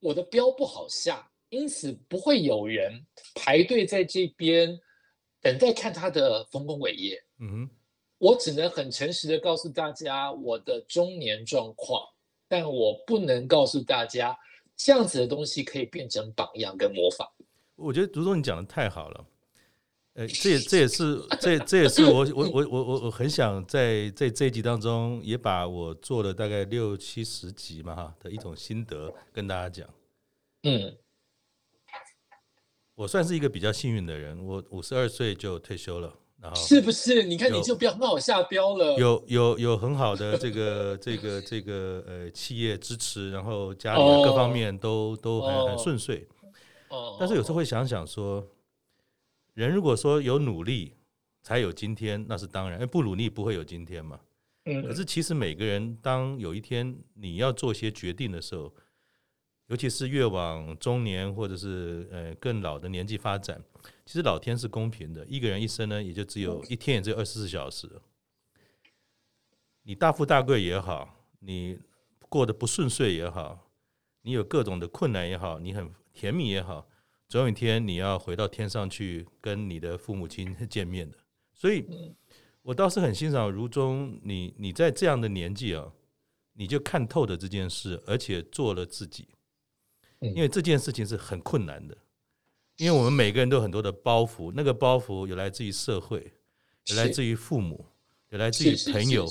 [0.00, 2.92] 我的标不好下，因此不会有人
[3.34, 4.78] 排队在这边
[5.40, 7.22] 等待看他的丰功伟业。
[7.38, 7.70] 嗯哼，
[8.18, 12.04] 我只能很诚实的告诉大家我的中年状况，
[12.50, 14.36] 但我不能告诉大家。
[14.82, 17.28] 这样子的东西可以变成榜样跟模仿。
[17.76, 19.26] 我觉得竹中你讲的太好了，
[20.14, 29.86] 呃，这也这也是这这也是我我我我我我很想在在这一集当中也把我做了大概六七十集嘛哈的一种心得跟大家讲。
[30.62, 30.96] 嗯，
[32.94, 36.19] 我算是一个比较幸运的人，我五十二岁就退休了。
[36.40, 37.22] 然后是不是？
[37.22, 38.96] 你看，你就不要冒我下标了。
[38.98, 45.20] 有有有很好的这个这个这个呃企业支持，然后家里各方面都、oh.
[45.20, 46.26] 都很很顺遂。
[46.88, 47.16] Oh.
[47.20, 48.46] 但是有时候会想想说，
[49.54, 50.94] 人如果说有努力
[51.42, 54.18] 才有今天，那是当然，不努力不会有今天嘛。
[54.64, 54.82] 嗯。
[54.86, 58.72] 可是其实每个人当有一天你要做些决定的时候，
[59.70, 63.62] 尤其是越往中年或者是呃更老的年纪发展。
[64.04, 67.88] 其实老天是公平的，一个人一生呢，也就只有一天，也只有二十四小时。
[69.84, 71.78] 你大富大贵也好，你
[72.28, 73.70] 过得不顺遂也好，
[74.22, 76.88] 你有各种的困难也好，你很甜蜜也好，
[77.28, 81.16] 总有一天你要回到天上去跟你的父母亲见面的。
[81.54, 81.86] 所以，
[82.62, 85.92] 我倒是很欣赏如中你，你在这样的年纪啊，
[86.54, 89.28] 你就看透了这件事，而且做了自己，
[90.20, 91.96] 因为这件事情是很困难的。
[92.76, 96.32] 因为我们每个人都有很多的包袱，那个包袱有来自于社会，
[96.86, 97.84] 有来自于父母，
[98.30, 99.28] 有来自于朋友，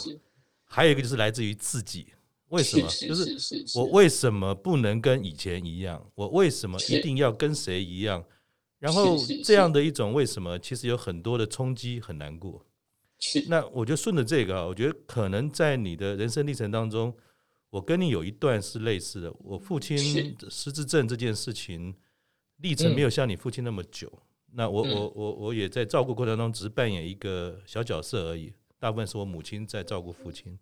[0.66, 2.14] 还有一个就是来自于自己。
[2.50, 2.88] 为什么？
[2.88, 3.36] 就是
[3.76, 6.04] 我为什么不能跟以前一样？
[6.16, 8.24] 我为什么一定要跟谁一样？
[8.80, 12.66] 然后这样的一种为什么，其实有很多的冲击，很难过。
[13.48, 17.14] 那我就顺着这个啊，我觉得可能在你的人生历程当中，
[17.70, 19.34] 我跟你有一段是类似的。
[19.40, 19.98] 我父亲
[20.50, 21.96] 失智症这件事情。
[22.62, 30.60] 历程没有像你父亲那么久，嗯、那我我我我也在照顾过程当中只是扮演一个小角色而已，大部分是我母亲在照顾父亲。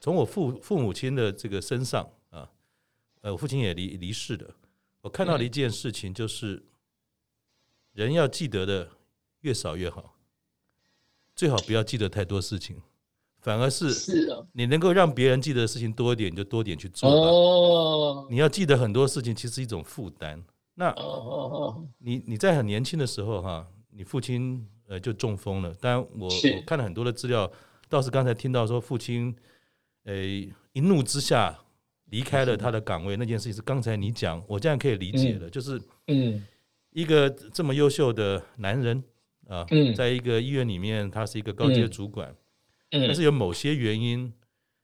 [0.00, 2.50] 从我父父母亲的这个身上啊，
[3.20, 4.56] 呃，我父亲也离离世了，
[5.02, 6.60] 我看到了一件事情，就是
[7.92, 8.90] 人要记得的
[9.42, 10.18] 越少越好，
[11.36, 12.82] 最好不要记得太多事情，
[13.44, 13.86] 反而是
[14.52, 18.26] 你能够让别人记得的事情多一点，你就多点去做哦。
[18.30, 20.42] 你要记得很多事情，其实是一种负担。
[20.76, 20.94] 那，
[21.98, 25.74] 你你在很年轻的时候哈，你父亲呃就中风了。
[25.74, 27.48] 当然我我看了很多的资料，
[27.90, 29.36] 倒是刚才听到说父亲
[30.04, 30.14] 呃
[30.72, 31.54] 一怒之下
[32.06, 36.42] 离开了他的岗位，那件事情是刚才你讲，我这样可以理解了，就是嗯，
[36.92, 39.04] 一个这么优秀的男人
[39.48, 42.34] 啊，在一个医院里面，他是一个高阶主管，
[43.00, 44.32] 但是有某些原因，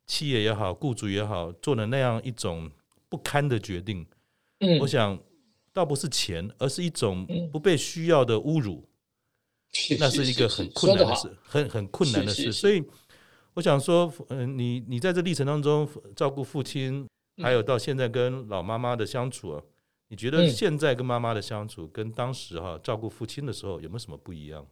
[0.07, 2.71] 企业也好，雇主也好，做了那样一种
[3.09, 4.07] 不堪的决定，
[4.81, 5.19] 我想。
[5.73, 8.85] 倒不是钱，而是一种不被需要的侮辱。
[9.89, 12.53] 嗯、那是一个很困难的事，很很困难的事。
[12.53, 12.83] 所以，
[13.55, 17.07] 我想说，嗯，你你在这历程当中照顾父亲，
[17.41, 19.63] 还有到现在跟老妈妈的相处，啊，
[20.09, 24.67] 你觉得现在跟妈妈的相处，跟当时哈照顾父亲的时候有没有什么不一样？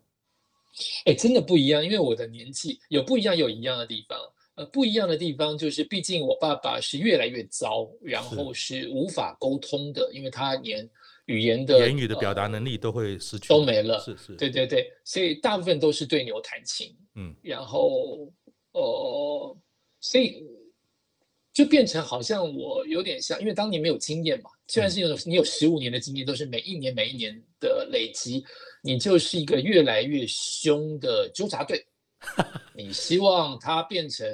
[1.04, 4.18] 哎，真的不一样，因为我的年纪有不一样，有一样的地方。
[4.54, 10.90] 呃，不一样的地方就是，毕竟我爸爸是越来越糟，然后是无法沟通的，因为他连
[11.26, 14.00] 语言的言语的表达能力都会失去，都没了。
[14.00, 16.92] 是是，对对对，所以大部分都是对牛弹琴。
[17.14, 18.28] 嗯，然后
[18.72, 19.56] 哦、呃，
[20.00, 20.44] 所以
[21.52, 28.44] 就变成好像我有点像，因为当年没有经验嘛，虽然是有你有十五年的经验，都是每一年每一年的累积，
[28.82, 31.84] 你就是一个越来越凶的纠察队。
[32.74, 34.26] 你希望他变成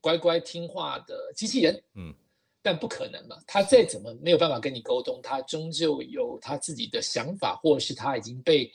[0.00, 2.14] 乖乖听话的机器人，嗯，
[2.62, 3.36] 但不可能嘛。
[3.46, 8.70] 他再怎么没有办法跟你沟通，他终究有他自己的想法，或者是他已经被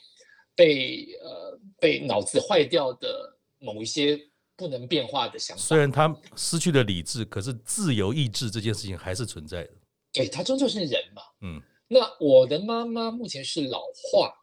[0.54, 4.20] 被呃被脑子坏掉的某一些
[4.54, 5.62] 不能变化的想法。
[5.62, 9.70] 虽然他失去了理智，可是自由意志这件事情还是存在的。
[10.12, 11.60] 对，他终究是人嘛，嗯。
[11.88, 14.41] 那我的妈妈目前是老化，嗯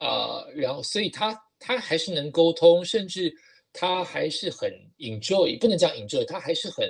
[0.00, 3.32] 啊、呃，然后所以他他还是能沟通，甚至。
[3.72, 6.84] 他还是很 enjoy，不能讲 enjoy，他还是很，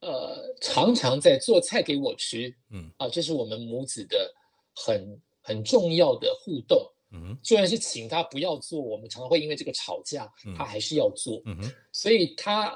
[0.00, 4.34] 呃，常常在做菜给我吃，嗯，啊，这是我们母子的
[4.74, 6.80] 很很重要的互动，
[7.12, 10.26] 嗯，虽然是请他不要做，我们常常会因为这个吵架，
[10.56, 12.74] 他还是要做，嗯哼，所以他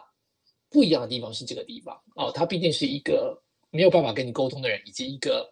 [0.69, 5.51] 不一样的地方是这个地方，啊，他毕竟是一个没有办法跟你沟通的人，以及一个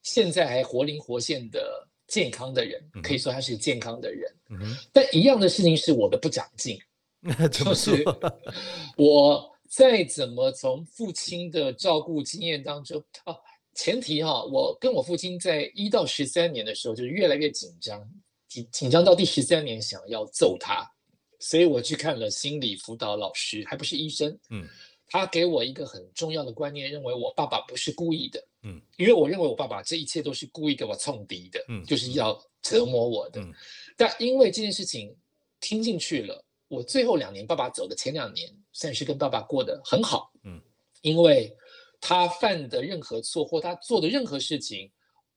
[0.00, 6.78] 现在还活灵活现的健康的人，可以说他是健康的人，嗯，但一样的事情是我的不长进。
[7.52, 8.02] 就是
[8.96, 13.36] 我再怎么从父亲的照顾经验当中啊，
[13.74, 18.02] 前提哈，我跟我父亲在一到十三年的时候就是越来越紧张，
[18.48, 20.90] 紧紧张到第十三年想要揍他，
[21.38, 24.66] 所以我去看了心理辅导老师，还不是医生，嗯，
[25.06, 33.40] 他给我一个很重要的观念，认为我爸爸不是故意的，嗯，因为我认为我爸爸这一切都是故意给我冲敌的，嗯，就是要折磨我的。
[33.40, 33.52] 嗯，
[33.96, 35.16] 但因为这件事情
[35.60, 40.30] 听进去了，我最后两年爸爸走的前两年，算是跟爸爸过得很好。
[40.44, 40.60] 嗯，
[41.02, 41.56] 因为
[42.00, 44.90] 他犯的任何错或他做的任何事情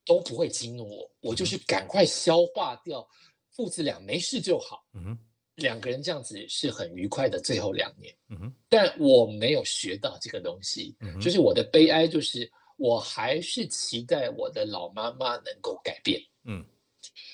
[0.05, 3.07] 都不会激怒我，我就是赶快消化掉，
[3.51, 4.85] 父子俩没事就好。
[4.93, 5.17] 嗯。
[5.57, 16.63] 两个人这样子是很愉快的最后两年，嗯哼，但我没有学到这个东西，嗯哼，就是我的悲哀，就是我还是期待我的老妈妈能够改变，嗯，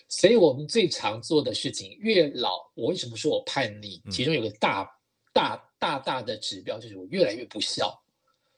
[0.08, 4.02] 所以我们最常做的事情，越老，我为什么说我叛逆？
[4.12, 4.90] 其中有个大
[5.34, 8.02] 大大大的指标就是我越来越不孝，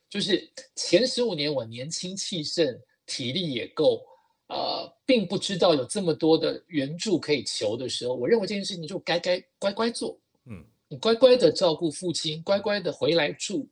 [0.10, 4.06] 就是前十五年我年轻气盛，体力也够。
[4.54, 10.20] 呃，并不知道有这么多的援助可以求的时候，我认为这件事情就该该乖乖做。
[10.44, 13.66] 嗯，你乖乖的照顾父亲，乖乖的回来住，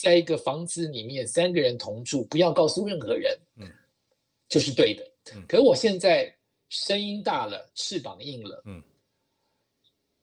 [0.00, 3.36] 在一个房子里面三个人同住，不要告诉任何人。
[3.56, 3.68] 嗯，
[4.48, 5.02] 就是对的。
[5.34, 6.32] 嗯，可是我现在
[6.68, 8.62] 声音大了，翅膀硬了。
[8.64, 8.80] 嗯，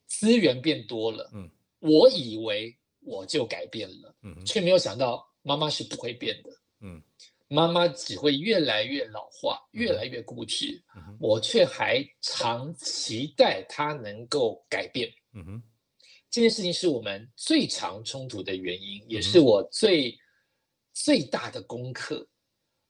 [0.08, 1.30] 资源变多了。
[1.34, 1.50] 嗯，
[1.80, 4.16] 我以为我就改变了。
[4.22, 6.50] 嗯，却没有想到妈妈是不会变的。
[6.80, 7.04] 嗯。
[7.48, 15.08] 妈妈只会越来越老化，越来越固执，嗯、我却还常期待她能够改变。
[15.34, 15.64] 嗯、哼
[16.36, 20.18] 这件事情是我们最常冲突的原因，也是我最、嗯、
[20.94, 22.28] 最大的功课。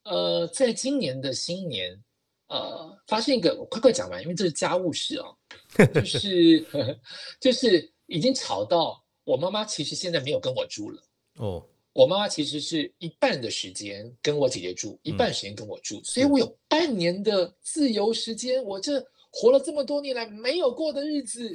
[0.06, 1.96] 呃，在今年的新年，
[2.48, 5.38] 呃，发现一个，我快快讲完，因为这是家务事哦，
[5.94, 6.66] 就是
[7.40, 11.04] 就是已经吵到我妈妈，其实现在没有跟我住了。
[11.36, 11.64] 哦。
[11.94, 18.64] 我妈妈其实是一半的时间跟我姐姐住，一半时间跟我住，嗯、所以我有半年的自由时间。
[18.64, 19.00] 我这
[19.36, 21.52] 活了这么多年来没有过的日子，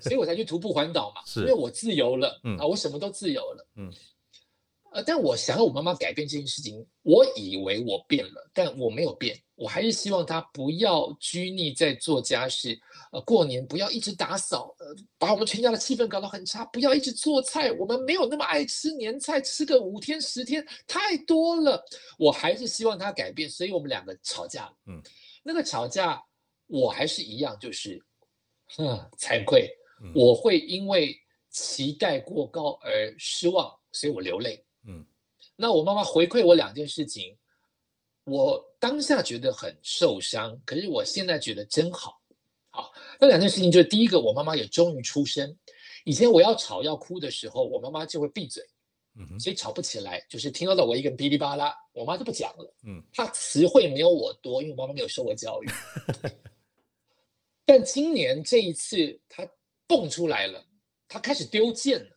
[0.00, 3.90] 所以我才去徒步环岛嘛， 是因为我自由了，嗯、啊，我什么都自由了，嗯。
[4.94, 12.78] 呃，但我想要我妈妈改变这件事情，我以为我变了，但我没有变，我还是希望她不要拘泥在做家事，
[13.10, 21.82] 呃，过年不要一直打扫，呃，把我们全家的气氛搞得很差，不要一直做菜，我们没有那么爱吃年菜，吃个五天十天太多了，
[22.18, 25.00] 我还是希望她改变，所以我们两个吵架了，嗯，
[25.42, 26.22] 那个吵架
[26.72, 28.02] 我还是一样，就是，
[28.76, 29.70] 哼，惭愧，
[30.14, 31.14] 我会因为
[31.50, 34.64] 期待过高而失望，所以我流泪。
[34.86, 35.04] 嗯，
[35.54, 37.36] 那我妈妈回馈我两件事情，
[38.24, 42.18] 我当下觉得很受伤，可是我现在觉得真好。
[42.70, 45.54] 好，那两件事情就是第一个，我妈妈也终于出声。
[46.06, 48.64] 以前我要吵要哭的时候，我妈妈就会闭嘴，
[49.14, 52.74] 嗯哼，所以吵不起来，就是听到的我一个人噼里啪啦，我妈就不讲了。
[52.86, 55.68] 嗯，她词汇没有我多，因为我妈妈没有受过教育。
[57.64, 59.48] 但今年这一次，他
[59.86, 60.64] 蹦出来了，
[61.06, 62.10] 他开始丢箭了，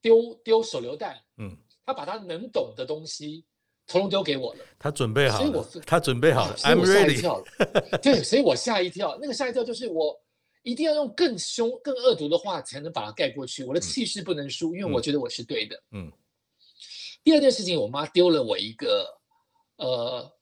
[0.00, 1.20] 丢丢手榴弹。
[1.38, 1.56] 嗯。
[1.84, 3.44] 他把他能懂的东西，
[3.86, 4.60] 统统丢给我了。
[4.78, 6.56] 他准备好了， 所以我他准备好了。
[6.56, 8.00] I'm ready。
[8.00, 9.16] 对，所以我吓一跳。
[9.20, 10.20] 那个吓一跳就是我
[10.62, 13.62] 一定要用更凶、更恶毒的话才能把它盖过去。
[13.64, 15.80] 我的气势不能输，嗯、因为我觉得我是对的。
[15.92, 16.10] 嗯。
[17.22, 19.06] 第二件事情，我妈丢了我一个，
[19.76, 20.35] 呃。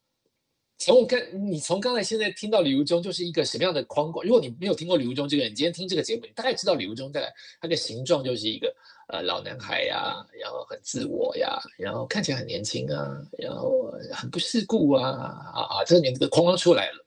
[0.77, 1.19] 从刚
[1.51, 4.25] 你从刚才现在听到李如中就是一个什么样的框框？
[4.27, 8.75] 如果你没有听过李如中这个人，你今天听这个节目，你大概知道李如中大概他的形状就是一个
[9.09, 15.85] 呃老男孩呀，然后很自我呀，然后看起来很年轻啊，然后很不世故啊啊啊！
[15.87, 17.07] 这里面这个框框出来了，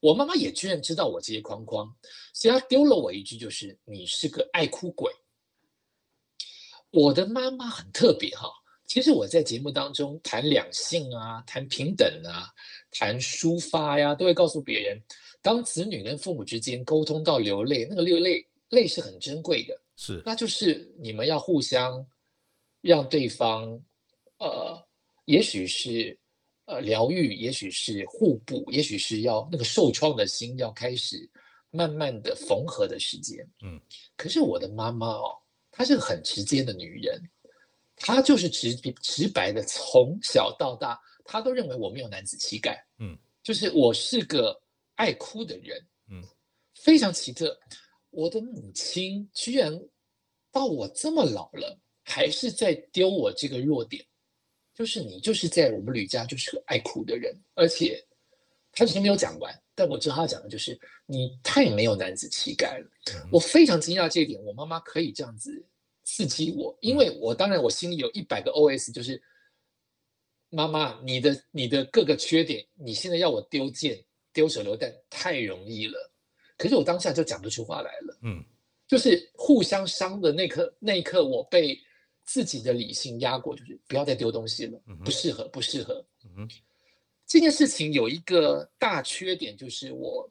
[0.00, 1.94] 我妈妈也居然知道我这些框框，
[2.32, 5.12] 所以她丢了我一句，就是你是个爱哭鬼。
[6.90, 8.48] 我的妈妈很特别哈。
[8.92, 12.52] 其实我在节目当中谈两性啊，谈平等啊，
[12.90, 15.02] 谈抒发呀，都会告诉别人，
[15.40, 22.06] 当子女跟父母之间沟通到流泪，那个流泪泪是很珍贵的，是，那就是你们要互相
[22.82, 23.80] 让对方，
[24.36, 24.78] 呃，
[25.24, 26.14] 也许是
[26.66, 31.26] 呃疗愈，也许是互补，也许是要那个受创的心要开始
[31.70, 33.80] 慢慢的缝合的时间，嗯，
[34.18, 35.32] 可是我的妈妈哦，
[35.70, 37.18] 她是个很直接的女人。
[38.04, 44.60] 他就是直直白的，从小到大，他都认为我没有男子气概，嗯，就是我是个
[44.96, 45.78] 爱哭的人，
[46.10, 46.20] 嗯，
[46.74, 47.56] 非常奇特。
[48.10, 49.72] 我的母亲居然
[50.50, 54.04] 到我这么老了，还是在丢我这个弱点，
[54.74, 58.04] 就是你就是在我们吕家就是个爱哭的人，而且
[58.72, 62.90] 他其实没有讲完，但我知道他讲的就是你太没有男子气概了。
[63.14, 65.64] 嗯，我非常惊讶这一点，我妈妈可以这样子。
[66.12, 69.20] 刺激我，因为我当然我心里有一百个 OS，就是
[70.50, 73.98] 妈妈，你的你的各个缺点，你现在要我丢箭
[74.30, 76.12] 丢手榴弹太容易了，
[76.58, 78.44] 可是我当下就讲不出话来了，嗯，
[78.86, 81.80] 就是互相伤的那刻，那一刻我被
[82.26, 86.48] 自己的理性压过，就是不要再丢东西了，不适合，不适合，嗯哼，
[87.26, 90.30] 这件事情有一个大缺点，就是我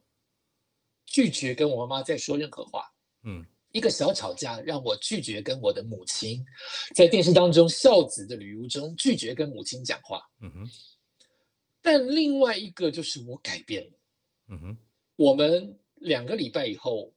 [1.08, 2.94] 拒绝跟我妈妈再说任何话。
[3.24, 6.45] 嗯，一个小吵架让我拒绝跟我的母亲
[6.95, 10.22] 在电视当中孝子的旅游中拒绝跟母亲讲话。
[10.41, 10.69] 嗯哼，
[11.82, 13.91] 但另外一个就是我改变了。
[14.49, 14.78] 嗯哼，
[15.15, 17.13] 我们两个礼拜以后。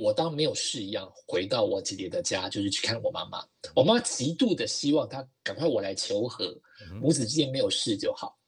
[0.00, 3.44] 我当没有事一样回到我姐姐的家，就是去看我妈妈。
[3.74, 6.56] 我妈极度的希望她赶快我来求和，
[7.00, 8.38] 母子之间没有事就好。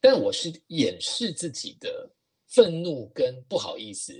[0.00, 2.10] 但我是掩饰自己的
[2.48, 4.12] 愤怒跟不好意思，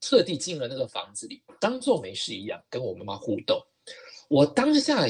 [0.00, 3.60] 特地进了那个房子里，当做没事一样跟我妈妈互动。
[4.28, 5.06] 我当下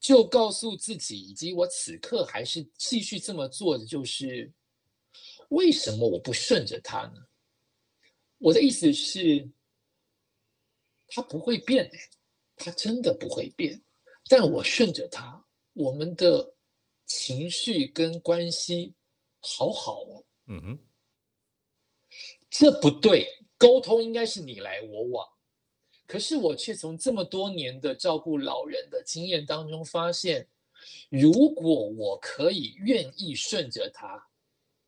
[0.00, 4.52] 就告诉自己，以及我此刻还是继续这么做的，就是
[5.48, 7.26] 为什么我不顺着他呢？
[8.38, 9.50] 我的意思是。
[11.14, 11.90] 他不会变，
[12.56, 13.78] 他真的不会变。
[14.30, 16.54] 但我顺着他，我们的
[17.04, 18.94] 情绪跟关系
[19.40, 20.24] 好好哦。
[20.46, 20.78] 嗯哼，
[22.48, 23.28] 这不对，
[23.62, 25.26] 沟通应该是你来我往。
[26.06, 30.48] 可是我却从这么多年的照顾老人的经验当中发现，
[31.08, 34.28] 如果我可以愿意顺着他，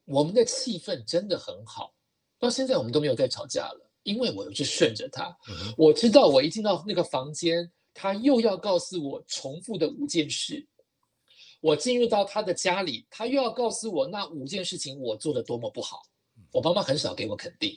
[0.05, 1.95] 我们的气氛真的很好。
[2.39, 3.91] 到现在我们都没有再吵架了。
[4.03, 5.35] 因为我就顺着他，
[5.79, 10.69] 我知道我一进到那个房间，他又要告诉我重复的五件事。
[11.63, 16.03] 我进入到他的家里，他又要告诉我那五件事情我做的多么不好。
[16.53, 17.75] 我妈妈很少给我肯定，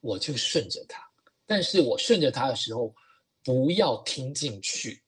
[0.00, 1.02] 我就顺着他。
[1.46, 2.94] 但是我顺着他的时候，
[3.42, 5.02] 不要听进去。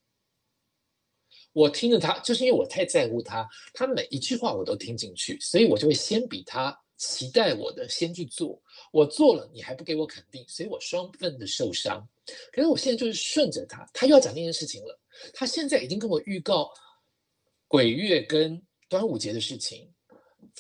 [1.53, 6.79] 我听着他，就是因为我太在乎他，他每一句话我都听进去，所以我就会先比他。
[7.03, 8.63] 期待我的先去做，
[8.93, 12.07] 我做了你还不给我肯定，所以我双份的受伤。
[12.53, 15.01] 可是我现在就是顺着他，他又要讲那件事情了。
[15.33, 16.71] 他现在已经跟我预告
[17.67, 19.91] 鬼月跟端午节的事情，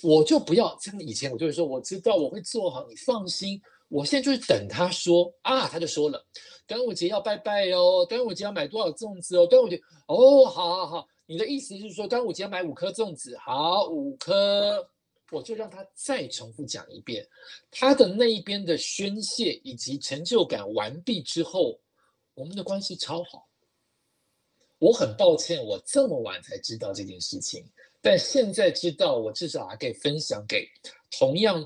[0.02, 3.60] 我就不要像以前，我就会说我知道我会做好，你放心。
[3.90, 6.24] 我现在就是等他说啊，他就说了，
[6.66, 9.76] 端午节要拜拜哦，端午节要买多少粽子哦，端午节
[10.06, 14.88] 哦，好好好，你的意思是说端午节要买五颗粽子，好，五颗。
[15.32, 17.24] 我就让他再重复讲一遍，
[17.70, 21.78] 他的那一边的宣泄以及成就感完毕之后，
[22.34, 23.48] 我们的关系超好。
[24.78, 27.64] 我很抱歉，我这么晚才知道这件事情，
[28.02, 30.66] 但现在知道，我至少还可以分享给
[31.16, 31.64] 同样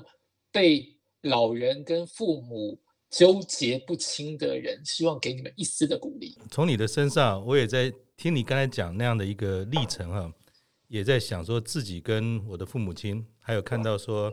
[0.51, 0.94] 被
[1.25, 6.37] 老人跟父母纠结不清的人，希望给你们一丝的鼓励。
[6.49, 10.33] 从你的身上，我也在听你刚才讲那样的一个历程哈。
[10.87, 14.31] 也在想说自己跟我的父母亲，还有看到说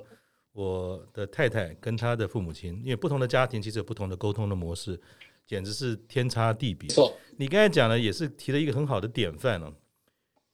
[0.53, 5.01] 我的太太跟她的父母亲，因为不同的家庭其实有不同的沟通的模式，
[5.47, 6.91] 简直是天差地别。
[6.91, 9.75] 错，你刚才讲的也是提了一个很好的典范了。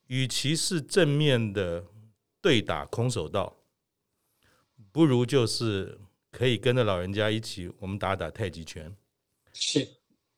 [0.07, 1.85] 与其是正面的
[2.41, 3.57] 对打空手道，
[4.93, 5.99] 不如就是
[6.31, 8.95] 可以跟着老人家一起，我们打打太极拳。
[9.53, 9.89] 是，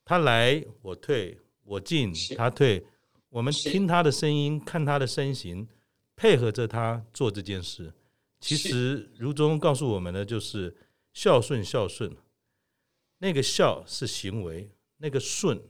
[0.05, 2.85] 他来我退，我进他退。
[3.29, 5.69] 我们听他的声音，看他的身形，
[6.17, 7.93] 配合着他做这件事。
[8.41, 10.75] 其实如中告诉我们的就是
[11.13, 12.17] 孝顺，孝顺。
[13.19, 15.61] 那个孝是行为，那个顺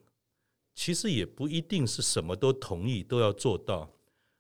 [0.75, 3.93] 其实也不一定是什么都同意都要做到，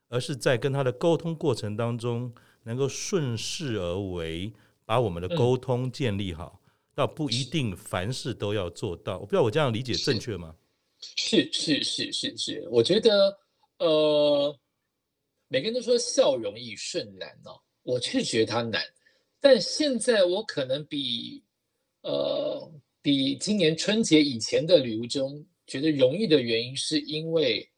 [0.08, 4.52] 而是在跟他的沟通过程当中，能够顺势而为，
[4.90, 6.60] 把我们的沟通建立好，
[6.96, 9.20] 倒不一定凡事都要做到。
[9.20, 10.52] 我不知道我这样理解正确吗？
[10.98, 13.38] 是是是是是，我觉得，
[13.78, 14.58] 呃，
[15.46, 18.82] 每个人都说孝容易顺难哦，我确实觉得它难。
[19.38, 21.40] 但现在我可能比，
[22.00, 22.68] 呃，
[23.00, 27.70] 比今年春节以前的旅游中觉得容易的原因，是因为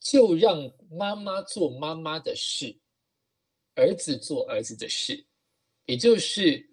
[0.00, 2.74] 就让妈妈做妈妈的事，
[3.74, 5.26] 儿子做儿子的事，
[5.92, 6.66] 也就是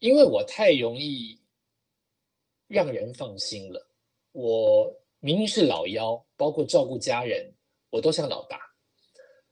[0.00, 1.40] 因为我太容易
[2.66, 3.88] 让人放心了。
[4.32, 7.48] 我明明是老幺，包括照顾家人，
[7.90, 8.60] 我都像老大，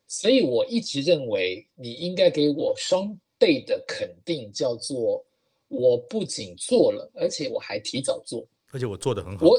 [0.08, 5.24] 所以我一直认为你应该给我双倍的肯定，叫做
[5.68, 9.46] 我不仅做了，而且我还提早做，而且我做的很好。
[9.46, 9.56] 我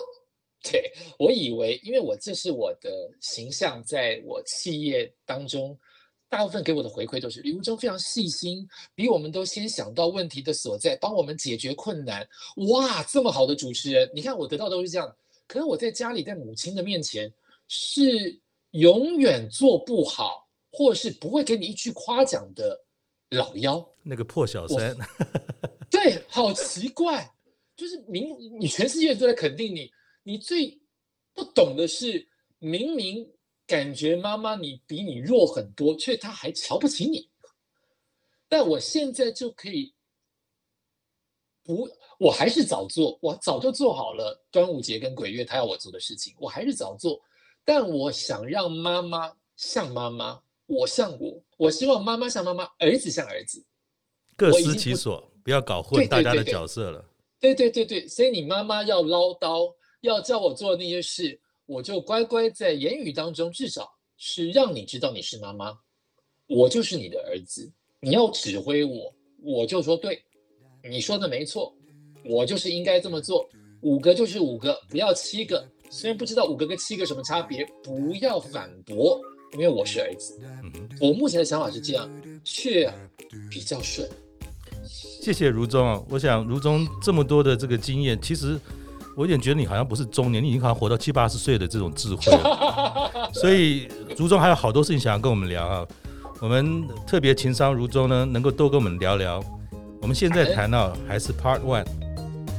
[0.69, 5.79] 对，我以为，因为我这是我的形象，在我企业当中，
[6.33, 12.27] 大部分给我的回馈都是李如中非常细心，比我们都先想到问题的所在，帮我们解决困难。
[12.71, 15.15] 哇，这么好的主持人，你看我得到都是这样。
[15.45, 17.31] 可是我在家里，在母亲的面前，
[17.67, 22.83] 是永远做不好，或是不会给你一句夸奖的
[23.29, 24.97] 老幺，那个破小三。
[25.91, 27.31] 对，好奇怪，
[27.75, 29.91] 就是明你全世界都在肯定你，
[30.23, 30.81] 你最
[31.31, 32.27] 不懂的是
[32.57, 33.31] 明明。
[33.65, 37.29] 感觉妈妈你比你弱很多，却她还瞧不起你。
[38.47, 39.93] 但我现在就可以
[41.63, 41.89] 不，
[42.19, 47.21] 我还是早做，我早就做好了端午节跟鬼月他要我做的事情，我还是早做。
[47.65, 53.65] 但我想让妈妈像妈妈，我像我，我希望妈妈像妈妈，儿子像儿子，
[54.35, 57.09] 各司其所，不，不要搞混大家的角色了。
[57.39, 65.77] 对对对对，所以你妈妈要唠叨，要叫我做那些事，我就乖乖在言语当中，至少是让你知道你是妈妈，
[66.47, 67.71] 我就是你的儿子。
[68.01, 70.21] 你要指挥我，我就说对，
[70.89, 71.73] 你说的没错，
[72.25, 73.47] 我就是应该这么做。
[73.81, 75.65] 五个就是五个，不要七个。
[75.89, 79.21] 虽然不知道五个跟七个什么差别，不要反驳，
[79.53, 80.39] 因为我是儿子。
[80.99, 82.09] 我目前的想法是这样，
[82.43, 82.91] 却
[83.49, 84.09] 比较顺。
[84.85, 88.59] 谢谢如中啊，我想如中这么多的这个经验，其实
[89.15, 93.29] 我有点觉得你好像不是中年，你已经好像活到七八十岁的这种智慧了。
[93.33, 93.87] 所以
[94.17, 95.87] 如中还有好多事情想要跟我们聊啊，
[96.39, 99.43] 我们特别情商如中呢，能够多跟我们聊聊。
[100.01, 101.85] 我们现在谈到还是 Part One，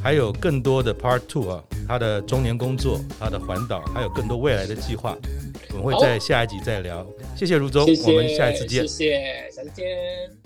[0.03, 1.63] 还有更多的 Part Two 啊。
[1.87, 5.15] 他的中年工作，他的环岛，还有更多未来的计划，
[5.69, 7.07] 我们会在下一集再聊。
[7.37, 8.89] 谢谢如中，我们下一次见。
[8.89, 10.43] 谢谢，下次见。